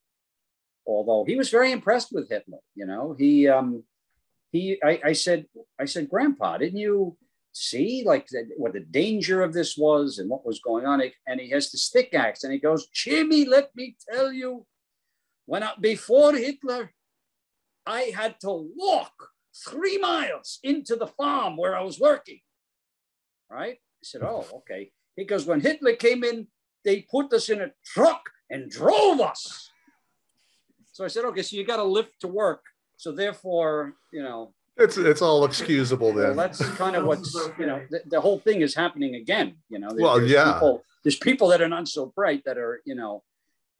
[0.86, 3.84] Although he was very impressed with Hitler, you know, he, um,
[4.50, 5.46] he, I, I said,
[5.78, 7.16] I said, Grandpa, didn't you
[7.52, 11.02] see like the, what the danger of this was and what was going on?
[11.26, 14.66] And he has the stick axe and he goes, Jimmy, let me tell you,
[15.46, 16.92] when I, before Hitler,
[17.86, 19.12] I had to walk
[19.68, 22.40] three miles into the farm where I was working.
[23.50, 23.74] Right?
[23.74, 24.90] I said, Oh, okay.
[25.16, 26.46] Because when Hitler came in,
[26.84, 29.70] they put us in a truck and drove us.
[30.92, 32.62] So I said, Okay, so you got to lift to work.
[32.96, 36.36] So therefore, you know, It's it's all excusable well, then.
[36.36, 39.56] that's kind of what's, you know, the, the whole thing is happening again.
[39.68, 40.52] You know, Well, there's yeah.
[40.54, 43.22] People, there's people that are not so bright that are, you know,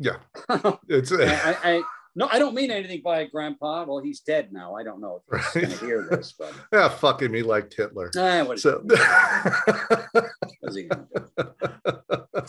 [0.03, 0.17] yeah.
[0.89, 1.83] It's I, I
[2.15, 3.85] no, I don't mean anything by Grandpa.
[3.89, 4.75] Well, he's dead now.
[4.75, 5.69] I don't know if he's Right.
[5.69, 8.11] going to hear this, but yeah, fucking me like Hitler.
[8.17, 8.83] eh, what So
[10.75, 12.43] he going to do?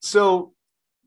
[0.00, 0.52] so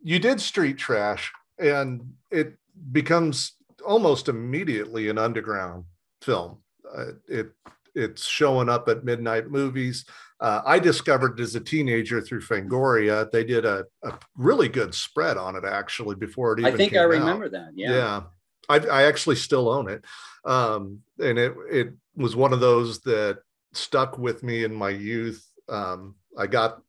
[0.04, 2.54] you did street trash and it
[2.92, 3.54] becomes
[3.86, 5.86] almost immediately an underground
[6.22, 6.58] film
[6.96, 7.52] uh, it
[7.98, 10.06] it's showing up at midnight movies
[10.40, 15.36] uh, i discovered as a teenager through fangoria they did a, a really good spread
[15.36, 17.10] on it actually before it even I think I out.
[17.10, 17.72] remember that.
[17.76, 17.92] Yeah.
[17.92, 18.22] yeah,
[18.70, 20.06] I, I actually still own it
[20.46, 23.40] um, and it it was one of those that
[23.74, 26.82] stuck with me in my youth um, i got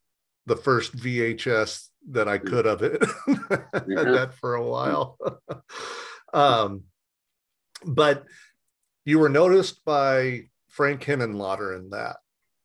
[0.46, 3.02] the first vhs that i could of it
[3.48, 5.18] had that for a while
[6.34, 6.84] um,
[7.84, 8.24] but
[9.04, 10.44] you were noticed by
[10.78, 12.16] frank Henenlotter in that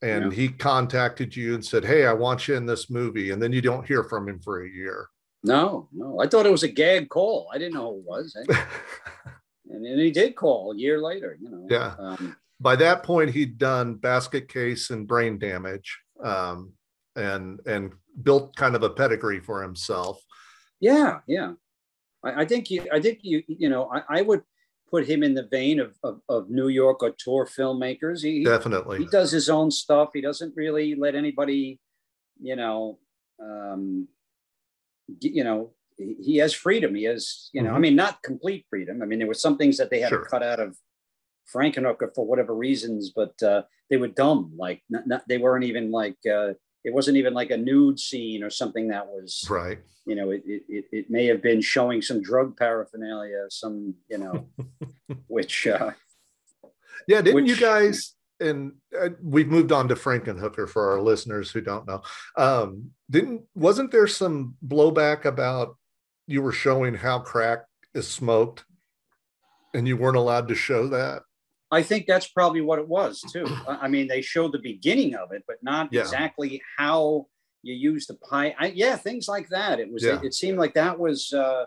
[0.03, 0.37] and Yeah.
[0.39, 3.61] he contacted you and said hey i want you in this movie and then you
[3.69, 4.99] don't hear from him for a year
[5.43, 6.21] No, no.
[6.23, 7.49] I thought it was a gag call.
[7.53, 8.25] I didn't know who it was.
[8.39, 8.45] eh?
[9.71, 11.65] And then he did call a year later, you know.
[11.75, 11.95] Yeah.
[12.05, 15.89] Um, by that point he'd done basket case and brain damage
[16.23, 16.57] um,
[17.15, 17.83] and and
[18.27, 20.17] built kind of a pedigree for himself
[20.79, 21.51] yeah, yeah.
[22.27, 24.43] I, I think you I think you you know, I, I would
[24.93, 28.21] put him in the vein of, of, of New York auteur filmmakers.
[28.21, 30.09] He, definitely he does his own stuff.
[30.13, 31.79] He doesn't really let anybody,
[32.39, 32.99] you know,
[33.41, 34.07] um,
[35.19, 36.93] you know, he, has freedom.
[36.93, 37.81] He has, you know, I Mhm.
[37.81, 39.01] mean, not complete freedom.
[39.01, 40.23] I mean, there were some things that they had Sure.
[40.23, 40.77] to cut out of
[41.51, 44.53] Frankenhooker for whatever reasons, but uh, they were dumb.
[44.55, 46.53] Like, not, not, they weren't even like, uh,
[46.83, 50.43] it wasn't even like a nude scene or something that was, right you know, it,
[50.45, 54.47] it, it, may have been showing some drug paraphernalia, some, you know,
[55.27, 55.91] which, uh,
[57.07, 58.13] Yeah, didn't you guys?
[58.39, 62.01] And uh, we've moved on to Frankenhooker for our listeners who don't know.
[62.35, 65.77] Um, didn't wasn't there some blowback about
[66.27, 67.59] you were showing how crack
[67.93, 68.65] is smoked,
[69.73, 71.21] and you weren't allowed to show that?
[71.73, 73.45] I think that's probably what it was too.
[73.67, 76.01] I mean, they showed the beginning of it, but not Yeah.
[76.01, 77.27] exactly how
[77.63, 78.55] you use the pie.
[78.59, 79.79] I, yeah, things like that.
[79.79, 80.03] It was.
[80.03, 80.17] Yeah.
[80.17, 81.65] It, it seemed like that was, uh,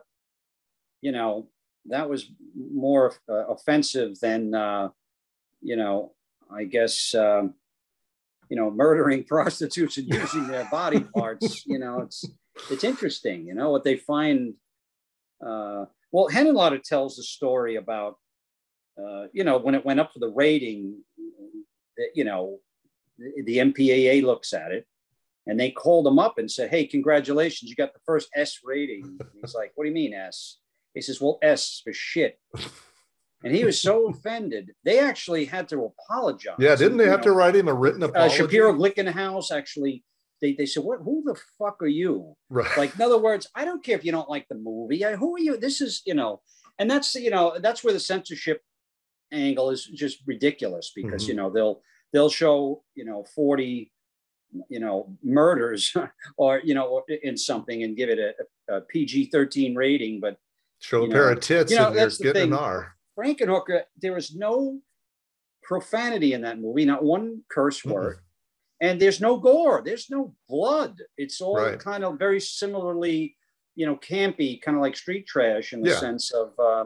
[1.01, 1.49] you know,
[1.87, 4.89] that was more uh, offensive than, uh,
[5.63, 6.13] you know,
[6.51, 7.55] I guess, um,
[8.49, 11.65] you know, murdering prostitutes and using their body parts.
[11.67, 12.25] You know, it's
[12.71, 13.47] it's interesting.
[13.47, 14.55] You know what they find.
[15.45, 18.17] Uh, well, Henenlotter tells the story about
[18.99, 21.03] uh, you know, when it went up for the rating,
[22.15, 22.59] you know,
[23.19, 24.87] the, the MPAA looks at it
[25.47, 29.05] and they called him up and said, Hey, congratulations, you got the first S rating.
[29.21, 30.59] And he's like, What do you mean S?
[30.95, 32.39] He says, Well, S for shit.
[33.45, 34.73] And he was so offended.
[34.85, 36.57] They actually had to apologize.
[36.59, 38.37] Yeah, didn't they You have to write him a written Uh, apology?
[38.37, 40.05] Shapiro Glickenhaus actually,
[40.41, 42.35] they, they said, What, who the fuck are you?
[42.49, 42.77] right.
[42.79, 45.35] like in other words i don't care if you don't like the movie I, who
[45.37, 46.41] are you this is you know
[46.79, 48.61] and that's you know that's where the censorship
[49.33, 51.29] angle is just ridiculous because Mhm.
[51.29, 53.93] you know they'll they'll show you know 40
[54.69, 55.95] you know murders
[56.37, 60.39] or you know in something and give it a, a pg-13 rating but
[60.79, 62.59] show a you pair of tits you know, and you're the getting an.
[62.59, 62.97] R.
[63.19, 64.81] frankenhooker there was no
[65.63, 68.19] profanity in that movie not one curse word
[68.81, 71.79] and there's no gore there's no blood it's all Right.
[71.79, 73.37] kind of very similarly
[73.75, 75.99] you know campy kind of like street trash in the Yeah.
[75.99, 76.85] sense of uh,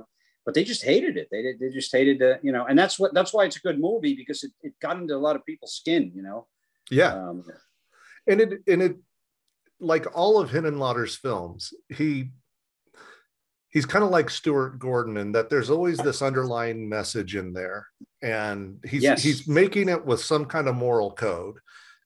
[0.51, 3.15] but they just hated it they, they just hated the you know and that's what
[3.15, 5.75] that's why it's a good movie because it, it got into a lot of people's
[5.75, 6.49] skin you know
[6.91, 7.45] Yeah, um,
[8.27, 8.97] and it and it
[9.81, 12.31] like all of Henenlotter's films, he
[13.71, 17.87] he's kind of like Stuart Gordon in that there's always this underlying message in there,
[18.23, 19.23] and he's Yes.
[19.23, 21.57] he's making it with some kind of moral code.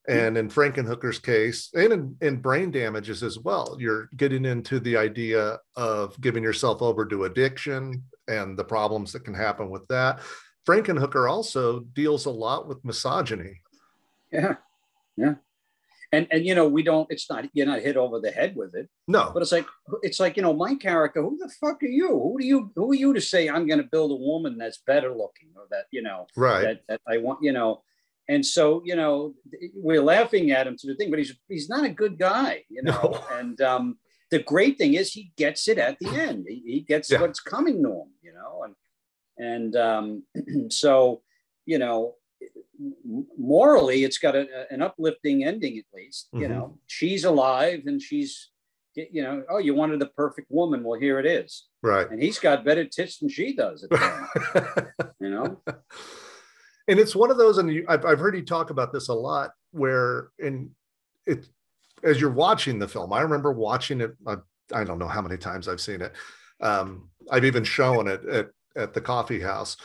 [0.07, 4.95] And in Frankenhooker's case, and in, in brain damages as well, you're getting into the
[4.95, 10.19] idea of giving yourself over to addiction and the problems that can happen with that.
[10.67, 13.61] Frankenhooker also deals a lot with misogyny.
[14.31, 14.55] Yeah,
[15.15, 15.35] yeah.
[16.11, 17.09] And and you know we don't.
[17.11, 18.89] It's not you're not hit over the head with it.
[19.07, 19.67] No, But it's like
[20.01, 21.21] it's like you know my character.
[21.21, 22.09] Who the fuck are you?
[22.09, 24.77] Who do you who are you to say I'm going to build a woman that's
[24.77, 26.61] better looking or that you know right.
[26.61, 27.83] that, that I want you know.
[28.27, 29.35] And so you know
[29.75, 32.81] we're laughing at him to the thing, but he's he's not a good guy, you
[32.83, 33.01] know.
[33.03, 33.23] No.
[33.37, 33.97] And um,
[34.35, 36.45] the great thing is he gets it at the end.
[36.49, 37.21] He, he gets Yeah.
[37.21, 38.63] what's coming to him, you know.
[38.65, 38.75] And
[39.37, 40.23] and um,
[40.69, 41.21] so
[41.65, 42.15] you know
[43.37, 46.49] morally it's got a, an uplifting ending at least you Mhm.
[46.49, 48.51] know she's alive and she's
[48.95, 52.09] you know oh you wanted the perfect woman well here it is Right.
[52.11, 55.61] and he's got better tits than she does at the end, you know
[56.87, 59.13] and it's one of those, and you, I've, I've heard you talk about this a
[59.13, 60.69] lot, where in
[61.25, 61.47] it,
[62.03, 64.15] as you're watching the film, I remember watching it.
[64.27, 64.35] I,
[64.73, 66.13] I don't know how many times I've seen it.
[66.61, 69.77] Um, I've even shown it at, at the coffee house.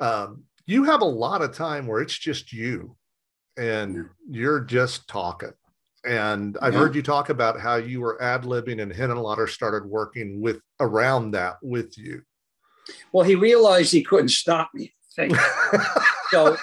[0.00, 2.96] Um, you have a lot of time where it's just you
[3.56, 5.52] and you're just talking.
[6.04, 6.80] And I've Yeah.
[6.80, 11.32] heard you talk about how you were ad libbing and Henenlotter started working with around
[11.32, 12.22] that with you.
[13.12, 15.38] well he realized he couldn't stop me I think.
[16.30, 16.56] so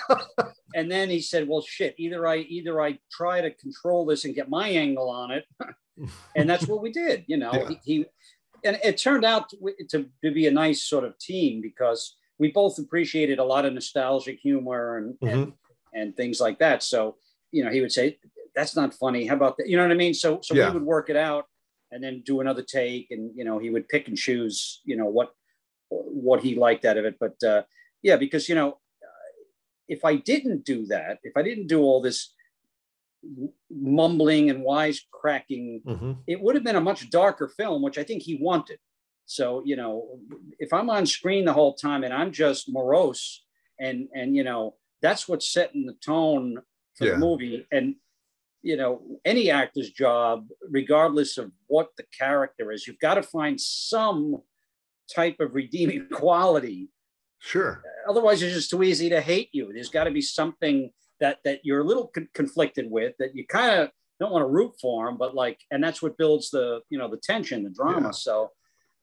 [0.75, 4.35] and then he said well shit either i either i try to control this and
[4.35, 5.45] get my angle on it.
[6.35, 7.69] And that's what we did you know Yeah.
[7.69, 8.05] he, he
[8.65, 9.57] and it turned out to,
[9.91, 13.73] to, to be a nice sort of team because we both appreciated a lot of
[13.73, 15.53] nostalgic humor and, and
[15.93, 16.81] and things like that.
[16.81, 17.17] So
[17.51, 18.17] you know he would say
[18.55, 19.27] that's not funny.
[19.27, 19.67] How about that?
[19.69, 20.15] You know what i mean?
[20.15, 20.69] So so Yeah.
[20.69, 21.45] we would work it out
[21.91, 25.05] and then do another take and you know he would pick and choose you know
[25.17, 25.29] what
[25.89, 27.15] what he liked out of it.
[27.19, 27.63] But uh
[28.03, 28.77] yeah because you know
[29.87, 32.33] if i didn't do that if i didn't do all this
[33.71, 36.23] mumbling and wisecracking Mhm.
[36.27, 38.79] it would have been a much darker film, which I think he wanted.
[39.25, 40.19] So, you know,
[40.59, 43.45] if I'm on screen the whole time and I'm just morose
[43.79, 46.61] and and you know, that's what's setting the tone
[46.95, 47.11] for Yeah.
[47.13, 47.65] the movie.
[47.71, 47.95] And
[48.61, 53.59] you know, any actor's job, regardless of what the character is, you've got to find
[53.59, 54.41] some
[55.13, 56.89] type of redeeming quality.
[57.43, 57.83] Sure.
[58.07, 59.71] Otherwise, it's just too easy to hate you.
[59.73, 63.45] There's got to be something that that you're a little con- conflicted with that you
[63.45, 66.79] kind of don't want to root for him, but like, and that's what builds the
[66.89, 68.07] you know the tension, the drama.
[68.07, 68.11] Yeah.
[68.11, 68.51] So,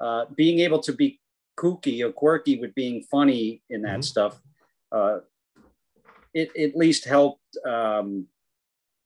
[0.00, 1.20] uh, being able to be
[1.59, 4.05] kooky or quirky with being funny in that Mhm.
[4.05, 4.40] stuff,
[4.90, 5.18] uh,
[6.33, 7.44] it it at least helped.
[7.66, 8.26] Um,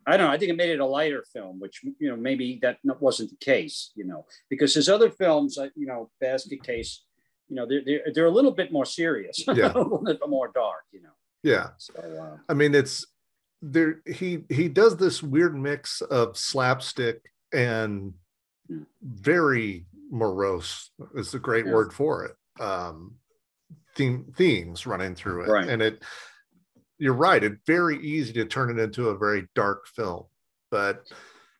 [0.06, 0.32] I don't know.
[0.32, 3.36] I think it made it a lighter film, which you know maybe that wasn't the
[3.52, 3.90] case.
[3.96, 7.02] You know, because his other films, uh, you know, Basket Case,
[7.48, 9.72] you know, they're they're, they're a little bit more serious, Yeah.
[9.74, 10.84] a little bit more dark.
[10.92, 11.70] You know, Yeah.
[11.78, 11.94] so.
[11.94, 13.06] Uh, I mean, it's
[13.62, 14.00] there.
[14.06, 18.14] He he does this weird mix of slapstick and
[18.72, 18.86] Mm.
[19.02, 21.72] very morose is a great Yeah.
[21.74, 22.62] word for it.
[22.62, 23.16] Um,
[23.94, 25.68] theme themes running through it, Right.
[25.68, 26.02] and it.
[26.96, 27.44] You're right.
[27.44, 30.24] It's very easy to turn it into a very dark film,
[30.70, 31.12] but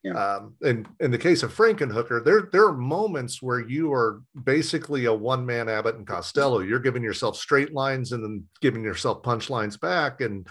[0.05, 0.13] Yeah.
[0.37, 5.07] um, in in the case of Frankenhooker, there there are moments where you are basically
[5.07, 6.59] a one man Abbott and Costello.
[6.61, 10.47] You're giving yourself straight lines and then giving yourself punchlines back, and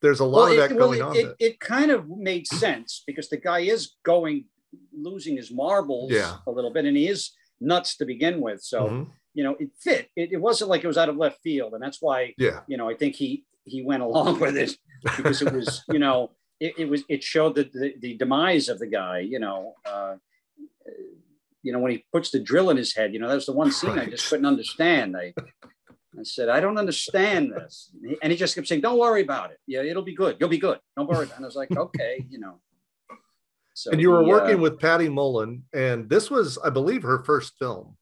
[0.00, 1.16] there's a lot of it, that well, going it, on.
[1.16, 4.44] It, it kind of made sense because the guy is going
[4.96, 6.36] losing his marbles Yeah.
[6.46, 8.62] a little bit, and he is nuts to begin with.
[8.62, 9.10] So Mhm.
[9.34, 10.10] you know, it fit.
[10.14, 12.76] It, it wasn't like it was out of left field, and that's why yeah, you
[12.76, 14.76] know I think he he went along with it
[15.16, 16.30] because it was you know
[16.64, 19.18] it, it was it showed the, the the demise of the guy.
[19.20, 19.74] You know.
[19.84, 20.14] Uh,
[21.64, 23.52] you know, when he puts the drill in his head, you know, that was the
[23.52, 25.16] one scene I just couldn't understand.
[25.16, 25.32] I,
[26.18, 27.92] I said, I don't understand this.
[28.20, 29.58] And he just kept saying, Don't worry about it.
[29.68, 30.36] Yeah, it'll be good.
[30.40, 30.80] You'll be good.
[30.96, 31.28] Don't worry.
[31.36, 32.58] And I was like, Okay, you know.
[33.74, 37.04] So and you were he, uh, working with Patty Mullen, and this was, I believe,
[37.04, 37.96] her first film.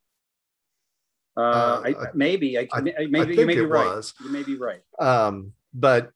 [1.37, 3.87] uh, uh, I, I- maybe, I, I- maybe I you may be right.
[3.95, 4.15] was.
[4.25, 4.81] You may be right.
[4.99, 6.13] Um, but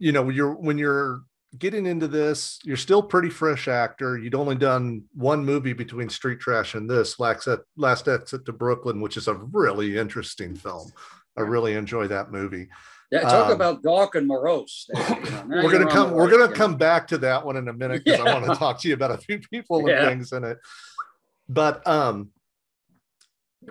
[0.00, 1.22] you know, when you're when you're
[1.58, 4.16] getting into this, you're still pretty fresh actor.
[4.18, 9.00] You'd only done one movie between Street Trash and this, Last, Last Exit to Brooklyn,
[9.00, 10.90] which is a really interesting film.
[11.36, 12.68] I really enjoy that movie.
[13.10, 14.86] Yeah, talk Um, about dark and morose.
[14.94, 15.44] you know.
[15.48, 16.12] We're gonna come.
[16.12, 18.80] We're gonna come back to that one in a minute because I want to talk
[18.82, 20.08] to you about a few people and Yeah.
[20.08, 20.58] things in it.
[21.48, 22.30] But um,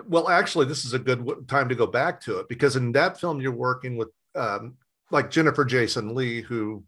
[0.06, 3.18] well, actually, this is a good time to go back to it because in that
[3.18, 4.74] film you're working with um,
[5.10, 6.84] like Jennifer Jason Leigh, who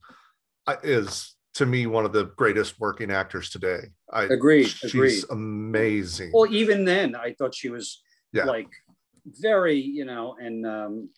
[0.83, 3.81] is to me one of the greatest working actors today.
[4.13, 5.25] I Agreed, She's agreed.
[5.31, 6.31] amazing.
[6.33, 8.03] Well, even then, I thought she was
[8.33, 8.45] Yeah.
[8.45, 8.69] like
[9.27, 11.11] very, you know, and um,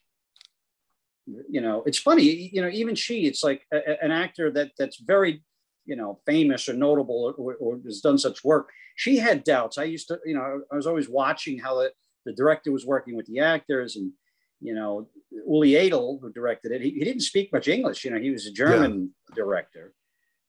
[1.49, 4.73] you know, it's funny, you know, even she, it's like a, a- an actor that
[4.79, 5.43] that's very,
[5.87, 8.69] you know, famous or notable or, or has done such work.
[8.97, 9.79] She had doubts.
[9.79, 11.93] I used to, you know, I was always watching how the,
[12.27, 14.13] the director was working with the actors and,
[14.61, 15.09] you know,
[15.47, 18.05] Uli Edel, who directed it, he, he didn't speak much English.
[18.05, 19.93] You know, he was a German director.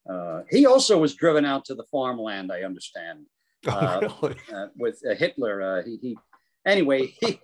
[0.09, 3.25] Uh, he also was driven out to the farmland, I understand
[3.67, 4.35] uh, oh, really?
[4.53, 5.61] uh, with uh, Hitler.
[5.61, 6.17] Uh, he, he,
[6.65, 7.41] anyway, he,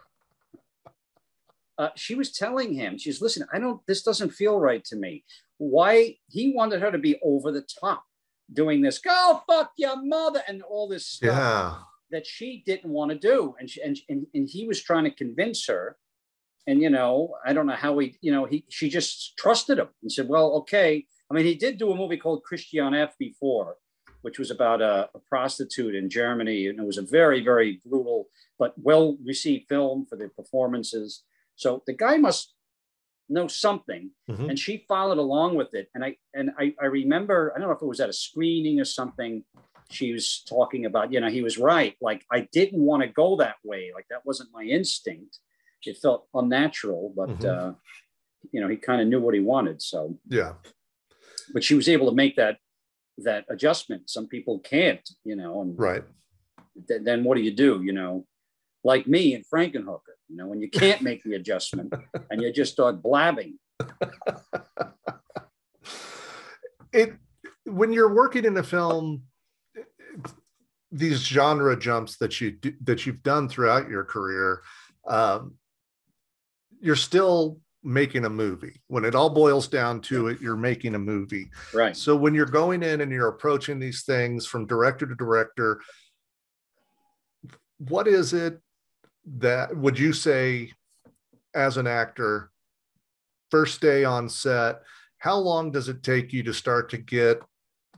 [1.77, 5.23] uh, she was telling him, she's listen, I don't, this doesn't feel right to me.
[5.57, 8.03] Why he wanted her to be over the top
[8.53, 11.75] doing this, go fuck your mother, and all this stuff Yeah.
[12.11, 13.55] that she didn't want to do.
[13.59, 15.97] And, she, and, and, and he was trying to convince her.
[16.67, 19.89] And, you know, I don't know how he, you know, he, she just trusted him
[20.01, 21.05] and said, well, okay.
[21.29, 23.77] I mean, he did do a movie called Christian F before,
[24.21, 26.67] which was about a, a prostitute in Germany.
[26.67, 28.27] And it was a very, very brutal,
[28.59, 31.23] but well received film for the performances.
[31.55, 32.53] So the guy must
[33.27, 34.11] know something.
[34.29, 34.49] Mhm.
[34.49, 35.89] And she followed along with it.
[35.95, 38.79] And I, and I, I remember, I don't know if it was at a screening
[38.79, 39.43] or something.
[39.89, 41.95] She was talking about, you know, he was right.
[42.01, 43.91] Like I didn't want to go that way.
[43.93, 45.39] Like that wasn't my instinct.
[45.85, 47.45] It felt unnatural, but, Mhm.
[47.45, 47.73] uh,
[48.51, 49.81] you know, he kind of knew what he wanted.
[49.81, 50.55] So, Yeah.
[51.53, 52.59] but she was able to make that
[53.17, 54.09] that adjustment.
[54.09, 56.03] Some people can't, you know, and Right.
[56.87, 57.83] th- then what do you do?
[57.83, 58.25] You know,
[58.83, 61.93] like me and Frankenhooker, you know, when you can't make the adjustment
[62.31, 63.59] and you just start blabbing.
[66.93, 67.13] it
[67.65, 69.23] when you're working in a film
[70.91, 74.61] these genre jumps that you do, that you've done throughout your career
[75.07, 75.55] um,
[76.81, 78.81] you're still making a movie.
[78.87, 81.49] When it all boils down to it you're making a movie.
[81.73, 81.95] Right.
[81.95, 85.81] so when you're going in and you're approaching these things from director to director
[87.77, 88.59] what is it
[89.37, 90.71] that would you say
[91.55, 92.51] as an actor
[93.49, 94.81] first day on set
[95.17, 97.41] how long does it take you to start to get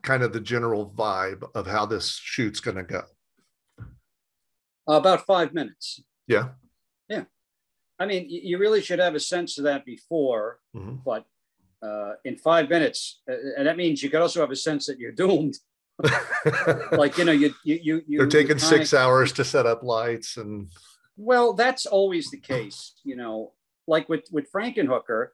[0.02, 3.04] kind of the general vibe of how this shoot's going to go?
[4.86, 6.02] About five minutes.
[6.28, 6.50] yeah
[8.00, 11.04] I mean, you really should have a sense of that before, Mhm.
[11.04, 11.26] but
[11.82, 15.00] uh, in five minutes, uh, and that means you could also have a sense that
[15.00, 15.58] you're doomed.
[16.92, 19.66] Like you know, you you you you- they're taking you six kinda- hours to set
[19.66, 20.72] up lights and
[21.18, 23.54] Well, that's always the case, you know.
[23.88, 25.30] Like with with Frankenhooker,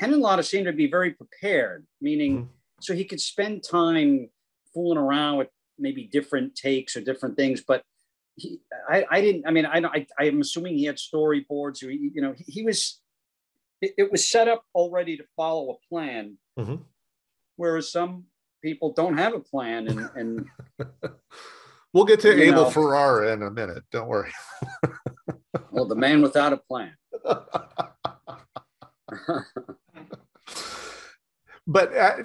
[0.00, 2.48] Henenlotter seemed to be very prepared, meaning Mhm.
[2.80, 4.30] so he could spend time
[4.72, 5.48] fooling around with
[5.78, 7.62] maybe different takes or different things.
[7.62, 7.82] But
[8.36, 9.46] he, I, I didn't.
[9.46, 11.82] I mean, I, I, I am assuming he had storyboards.
[11.82, 13.00] Or he, you know, he, he was.
[13.82, 16.80] It, it was set up already to follow a plan, Mhm.
[17.56, 18.24] whereas some
[18.62, 20.46] people don't have a plan, and and
[21.92, 22.70] we'll get to abel know.
[22.70, 24.30] ferrara in a minute don't worry
[25.70, 26.92] well, the man without a plan.
[31.66, 32.16] but uh,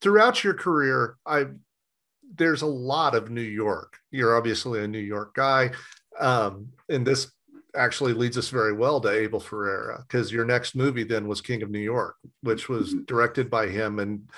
[0.00, 1.46] throughout your career i
[2.36, 3.98] there's a lot of new york.
[4.10, 5.70] You're obviously a new york guy.
[6.18, 7.30] Um, and this
[7.74, 11.62] actually leads us very well to abel ferrara because your next movie then was king
[11.62, 14.30] of new york which was directed by him and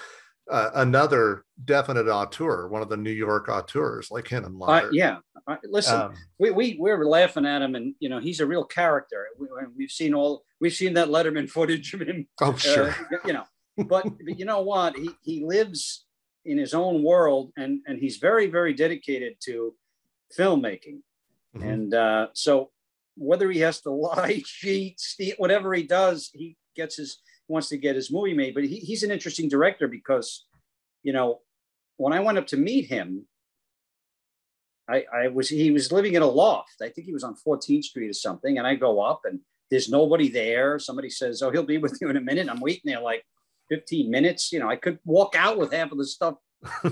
[0.51, 5.19] uh, another definite auteur one of the new york auteurs like him and Uh, yeah,
[5.47, 6.01] uh, listen.
[6.01, 9.27] um, we, we we're laughing at him and you know he's a real character.
[9.39, 9.47] We,
[9.77, 12.95] we've seen all we've seen that letterman footage of him oh uh, sure.
[13.25, 13.45] you know.
[13.77, 14.97] But, but you know what?
[14.97, 16.05] He, he lives
[16.49, 19.75] in his own world and and he's very very dedicated to
[20.37, 21.01] filmmaking
[21.57, 21.73] Mhm.
[21.73, 22.71] and uh, so
[23.17, 27.11] whether he has to lie cheat steal whatever he does he gets his
[27.49, 30.29] wants to get his movie made but he, he's an interesting director because
[31.03, 31.29] you know
[31.97, 33.27] when i went up to meet him
[34.91, 36.77] I, I was he was living in a loft.
[36.81, 38.57] I think he was on 14th Street or something.
[38.57, 39.41] And I go up and
[39.71, 40.79] there's nobody there.
[40.79, 42.49] Somebody says, Oh, he'll be with you in a minute.
[42.49, 43.23] I'm waiting there like
[43.69, 44.53] 15 minutes.
[44.53, 46.37] You know, I could walk out with half of the stuff,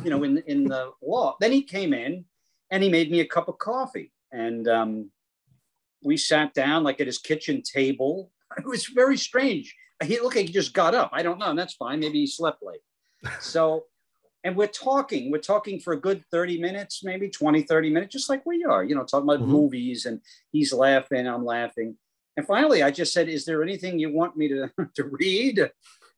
[0.04, 1.36] you know, in in the law.
[1.40, 2.24] Then he came in
[2.70, 4.12] and he made me a cup of coffee.
[4.32, 5.10] And um,
[6.02, 8.30] we sat down like at his kitchen table.
[8.58, 9.74] It was very strange.
[10.04, 11.10] He looked like he just got up.
[11.12, 11.50] I don't know.
[11.50, 11.98] And that's fine.
[12.00, 12.80] Maybe he slept late.
[13.40, 13.86] So
[14.46, 18.30] and we're talking we're talking for a good 30 minutes maybe 20 30 minutes just
[18.30, 19.48] like we are you know talking about Mhm.
[19.48, 20.20] movies and
[20.52, 21.96] he's laughing i'm laughing
[22.36, 25.68] and finally i just said is there anything you want me to to read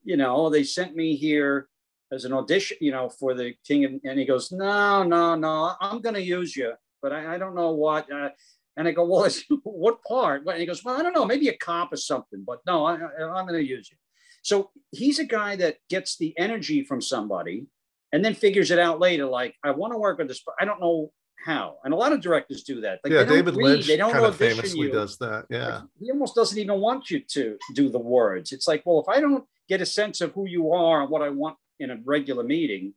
[0.09, 1.69] you know they sent me here
[2.13, 5.75] as an audition you know for the king of, and he goes no no no
[5.81, 8.31] i'm going to use you but i, I don't know what uh,
[8.77, 9.29] and i go well
[9.65, 12.61] what part and he goes well i don't know maybe a cop or something but
[12.67, 13.99] no I, i'm going to use you
[14.43, 17.67] So he's a guy that gets the energy from somebody
[18.13, 19.27] and then figures it out later.
[19.27, 21.13] Like, I want to work with this, but I don't know
[21.45, 21.77] how.
[21.85, 23.01] And a lot of directors do that.
[23.05, 24.93] Like, yeah, David read, Lynch they don't kind of famously you.
[24.93, 25.47] does that.
[25.51, 25.67] Yeah.
[25.67, 28.53] Like, he almost doesn't even want you to do the words.
[28.53, 31.23] It's like, well, if I don't get a sense of who you are and what
[31.23, 32.95] I want in a regular meeting,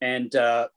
[0.00, 0.68] and uh,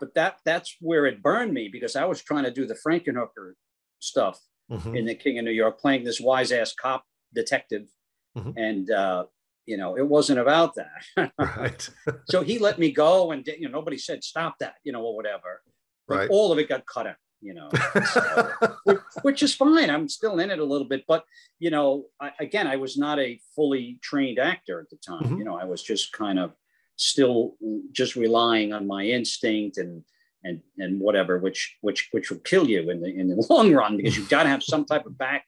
[0.00, 3.54] but that that's where it burned me because I was trying to do the Frankenhooker
[3.98, 4.40] stuff
[4.70, 4.96] Mhm.
[4.98, 7.04] in the King of New York, playing this wise ass cop
[7.34, 7.88] detective,
[8.36, 8.54] Mhm.
[8.56, 9.26] and uh,
[9.66, 11.32] you know it wasn't about that.
[11.38, 11.88] Right.
[12.28, 15.16] so he let me go, and you know nobody said stop that, you know, or
[15.16, 15.62] whatever.
[16.06, 16.30] But Right.
[16.30, 17.68] all of it got cut out, you know.
[18.12, 18.50] So,
[18.84, 19.90] which, which is fine.
[19.90, 21.24] I'm still in it a little bit, but
[21.58, 25.24] you know, I, again, I was not a fully trained actor at the time.
[25.24, 25.38] Mhm.
[25.38, 26.52] You know, I was just kind of
[26.96, 27.54] still
[27.92, 30.02] just relying on my instinct and
[30.44, 33.96] and and whatever, which which which will kill you in the in the long run
[33.96, 35.46] because you've got to have some type of back,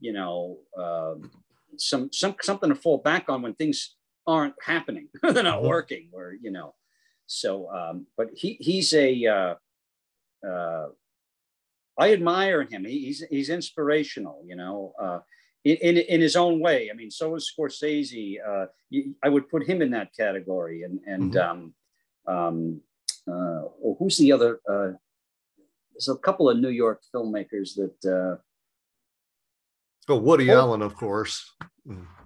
[0.00, 1.30] you know, um,
[1.76, 5.68] some some something to fall back on when things aren't happening, they're not Mhm.
[5.68, 6.74] working, or you know.
[7.26, 9.54] So, um, but he he's a uh,
[10.46, 10.88] uh,
[11.98, 12.84] I admire him.
[12.84, 15.18] He, he's he's inspirational, you know, uh,
[15.64, 16.90] in, in in his own way.
[16.90, 18.36] I mean, so is Scorsese.
[18.46, 18.66] Uh,
[19.22, 20.84] I would put him in that category.
[20.84, 21.74] And and um,
[22.26, 22.80] um,
[23.26, 24.60] uh, well, who's the other?
[24.68, 24.92] Uh,
[25.92, 28.36] there's a couple of New York filmmakers that uh,
[30.08, 30.58] Oh, Woody Oh.
[30.60, 31.52] Allen, of course.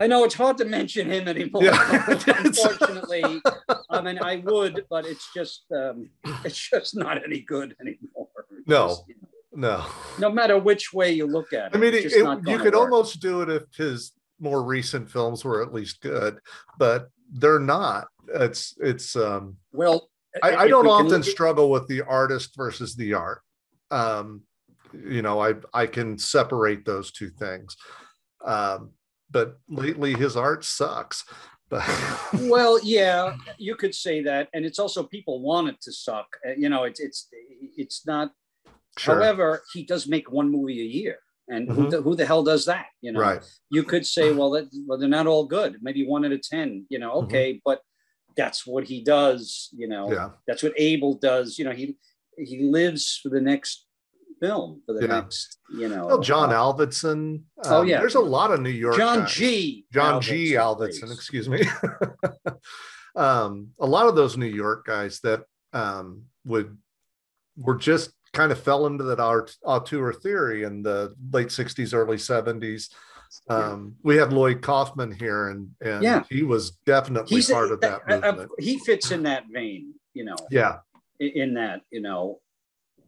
[0.01, 1.63] I know it's hard to mention him anymore.
[1.63, 2.05] Yeah.
[2.27, 3.41] Unfortunately,
[3.91, 6.11] I mean, I would, but it's just um,
[6.45, 8.29] it's just not any good anymore.
[8.67, 8.89] No.
[8.89, 9.05] Just,
[9.55, 9.85] No.
[10.19, 11.77] no matter which way you look at it.
[11.77, 12.91] I mean, it, just it- not you could work.
[12.91, 16.39] almost do it if his more recent films were at least good,
[16.79, 18.09] but they're not.
[18.35, 19.15] It's it's.
[19.17, 20.09] um Well,
[20.43, 23.43] I, I don't we often struggle with the artist versus the art.
[23.91, 24.43] Um,
[24.93, 27.77] you know, I I can separate those two things.
[28.45, 28.93] Um,
[29.31, 31.25] but lately his art sucks.
[31.69, 31.85] But
[32.43, 36.27] well, yeah, you could say that, and it's also people want it to suck.
[36.47, 37.29] Uh, You know, it's it's
[37.77, 38.33] it's not.
[38.99, 41.19] Sure, However, he does make one movie a year,
[41.49, 41.91] and who, Mhm.
[41.91, 42.87] the, who the hell does that?
[43.01, 43.43] You know, right.
[43.71, 45.79] you could say, well, that, well, they're not all good.
[45.83, 46.87] Maybe one out of ten.
[46.91, 47.25] You know, Mhm.
[47.25, 47.81] okay, but
[48.37, 49.69] that's what he does.
[49.73, 50.31] You know, Yeah.
[50.47, 51.59] that's what Abel does.
[51.59, 51.97] You know, he
[52.39, 53.87] he lives for the next
[54.41, 55.07] film, for the Yeah.
[55.21, 55.59] next.
[55.75, 57.43] You know, Well, John uh, Avildsen.
[57.65, 57.99] Oh, um, yeah.
[58.01, 58.97] There's a lot of New York.
[58.97, 59.33] John guys.
[59.33, 59.87] G.
[59.93, 60.53] John G.
[60.53, 61.13] Avildsen, Avildsen, please.
[61.13, 61.63] excuse me.
[63.17, 66.77] um, a lot of those New York guys that um, would
[67.57, 72.17] were just kind of fell into that art auteur theory in the late 60s, early
[72.17, 72.89] 70s.
[73.49, 76.25] Um, we had Lloyd Kaufman here, and and Yeah.
[76.29, 78.51] he was definitely He's part of that uh, movement.
[78.59, 79.95] he fits in that vein.
[80.13, 80.79] You know, yeah,
[81.19, 82.41] in, in that, you know,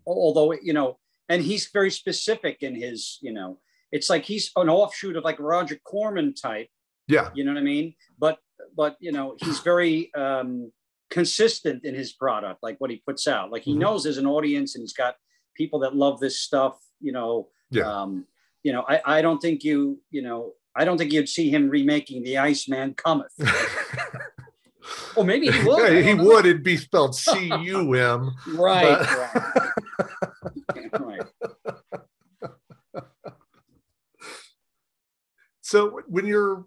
[0.07, 0.99] although, you know,
[1.29, 3.59] and he's very specific in his, you know,
[3.93, 6.69] it's like he's an offshoot of like Roger Corman type,
[7.07, 7.95] yeah, you know what I mean?
[8.19, 8.39] But,
[8.75, 10.73] but, you know, he's very um,
[11.11, 13.51] consistent in his product, like what he puts out.
[13.53, 13.79] Like he Mhm.
[13.79, 15.17] knows there's an audience and he's got
[15.57, 17.49] people that love this stuff, you know.
[17.71, 17.91] Yeah.
[18.03, 18.27] Um,
[18.63, 21.69] you know, I, I don't think you, you know, I don't think you'd see him
[21.69, 23.31] remaking The Iceman Cometh.
[25.17, 25.93] or maybe he would.
[25.93, 26.25] Yeah, he know.
[26.25, 26.47] would.
[26.47, 28.35] It'd be spelled C U M.
[28.55, 31.01] Right, but- right.
[32.95, 33.05] right.
[35.61, 36.65] So when you're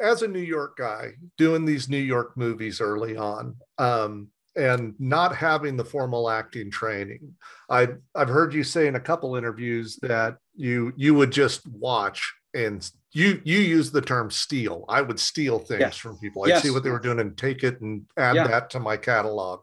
[0.00, 5.34] as a New York guy doing these New York movies early on, um, and not
[5.36, 7.34] having the formal acting training,
[7.68, 12.32] I I've heard you say in a couple interviews that you you would just watch
[12.52, 14.84] and you you use the term steal.
[14.88, 15.96] I would steal things Yes.
[15.96, 16.44] from people.
[16.44, 18.48] I'd see what they were doing and take it and add Yeah.
[18.48, 19.60] that to my catalog,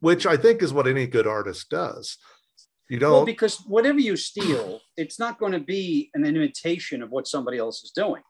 [0.00, 2.16] which I think is what any good artist does.
[2.88, 7.26] You don't because whatever you steal, it's not going to be an imitation of what
[7.28, 8.22] somebody else is doing.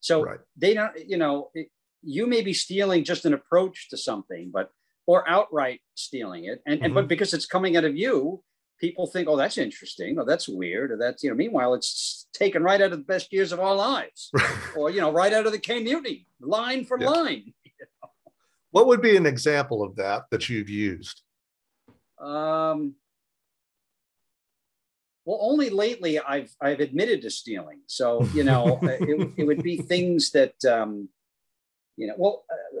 [0.00, 0.40] So right.
[0.56, 1.68] they don't, you know, it,
[2.02, 4.70] you may be stealing just an approach to something, but
[5.06, 6.94] or outright stealing it, and, and Mhm.
[6.96, 8.42] but because it's coming out of you,
[8.78, 11.36] people think, oh, that's interesting, or that's weird, or that's you know.
[11.36, 14.30] Meanwhile, it's taken right out of the best years of our lives,
[14.76, 17.08] or you know, right out of the Caine Mutiny, line for Yeah.
[17.10, 17.54] line.
[18.70, 21.22] What would be an example of that that you've used?
[22.18, 22.96] Um,
[25.28, 27.80] well, only lately I've I've admitted to stealing.
[27.86, 31.10] So you know, it, it would be things that um,
[31.98, 32.14] you know.
[32.16, 32.80] Well, uh,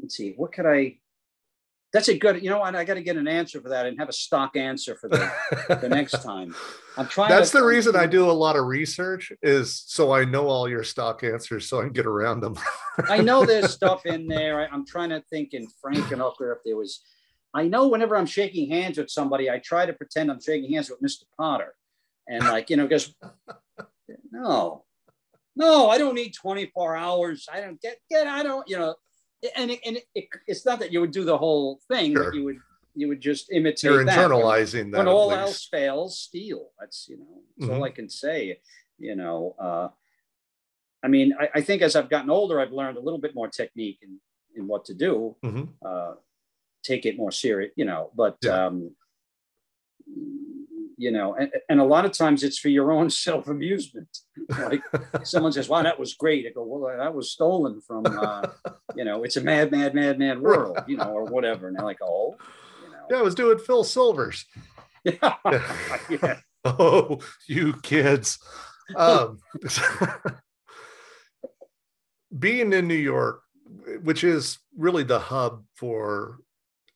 [0.00, 0.34] let's see.
[0.36, 0.98] What could I?
[1.92, 2.44] That's a good.
[2.44, 2.76] You know what?
[2.76, 5.32] I got to get an answer for that and have a stock answer for the,
[5.80, 6.54] the next time.
[6.96, 7.30] I'm trying.
[7.30, 10.68] That's to, the reason I do a lot of research is so I know all
[10.68, 12.56] your stock answers so I can get around them.
[13.08, 14.60] I know there's stuff in there.
[14.60, 17.02] I, I'm trying to think in frank Frankenhooker if there was.
[17.54, 20.90] I know whenever I'm shaking hands with somebody, I try to pretend I'm shaking hands
[20.90, 21.24] with Mr.
[21.36, 21.74] Potter,
[22.26, 23.14] and like you know, because
[24.30, 24.84] no,
[25.56, 27.46] no, I don't need 24 hours.
[27.52, 28.26] I don't get get.
[28.26, 28.68] I don't.
[28.68, 28.94] You know,
[29.56, 32.24] and it, and it, it, it's not that you would do the whole thing, Sure.
[32.24, 32.58] but you would
[32.94, 33.84] you would just imitate.
[33.90, 34.16] You're that.
[34.18, 34.98] internalizing that.
[34.98, 35.40] when all least.
[35.40, 36.70] else fails, steal.
[36.78, 37.86] That's you know, that's all Mhm.
[37.86, 38.60] I can say.
[38.98, 39.88] You know, uh,
[41.02, 43.46] I mean, I, I think as I've gotten older, I've learned a little bit more
[43.48, 44.18] technique in,
[44.56, 45.36] in what to do.
[45.44, 45.68] Mhm.
[45.84, 46.14] Uh,
[46.88, 48.10] take it more serious, you know.
[48.16, 48.66] But Yeah.
[48.66, 48.76] um,
[51.00, 54.08] you know, and, and a lot of times it's for your own self amusement.
[54.58, 54.82] like
[55.22, 58.48] someone says, "Wow, that was great." I go, "Well, that was stolen from." Uh,
[58.96, 61.68] you know, it's a mad, mad, mad, mad world, you know, or whatever.
[61.68, 62.36] And they're like, "Oh."
[62.84, 63.04] You know.
[63.10, 64.44] Yeah, I was doing Phil Silvers.
[65.04, 65.34] yeah.
[66.10, 66.40] yeah.
[66.64, 68.38] Oh, you kids.
[68.96, 69.38] Um,
[72.36, 73.42] being in New York,
[74.02, 76.38] which is really the hub for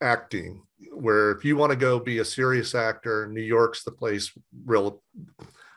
[0.03, 4.33] acting, where if you want to go be a serious actor, New York's the place
[4.65, 5.03] real.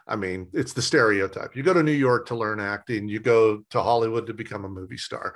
[0.07, 1.55] I mean, it's the stereotype.
[1.55, 4.69] You go to New York to learn acting, you go to Hollywood to become a
[4.69, 5.35] movie star.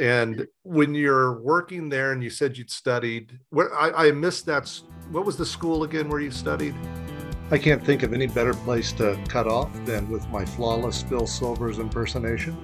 [0.00, 4.68] And when you're working there and you said you'd studied, where I, I missed that.
[5.10, 6.74] What was the school again where you studied?
[7.50, 11.26] I can't think of any better place to cut off than with my flawless Phil
[11.26, 12.56] Silvers impersonation.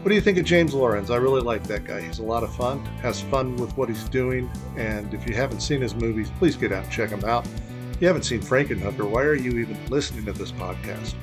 [0.00, 1.10] What do you think of James Lorinz?
[1.10, 2.00] I really like that guy.
[2.00, 5.60] He's a lot of fun, has fun with what he's doing, and if you haven't
[5.60, 7.46] seen his movies, please get out and check them out.
[7.92, 11.16] If you haven't seen Frankenhooker, why are you even listening to this podcast?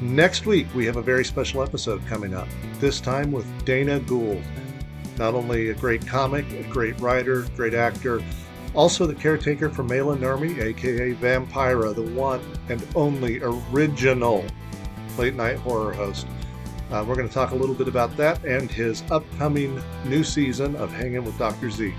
[0.00, 2.48] Next week, we have a very special episode coming up,
[2.80, 4.42] this time with Dana Gould.
[5.18, 8.22] Not only a great comic, a great writer, great actor,
[8.74, 12.40] also the caretaker for Maila Nurmi, aka Vampira, the one
[12.70, 14.46] and only original
[15.18, 16.26] late night horror host.
[16.92, 20.76] Uh, we're going to talk a little bit about that and his upcoming new season
[20.76, 21.70] of Hanging with Dr.
[21.70, 21.94] Z.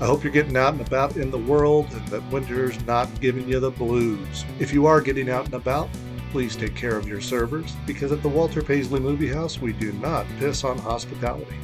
[0.00, 3.48] I hope you're getting out and about in the world and that winter's not giving
[3.48, 4.44] you the blues.
[4.58, 5.88] If you are getting out and about,
[6.32, 9.92] please take care of your servers because at the Walter Paisley Movie House, we do
[9.92, 11.54] not piss on hospitality.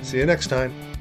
[0.00, 0.95] See you next time.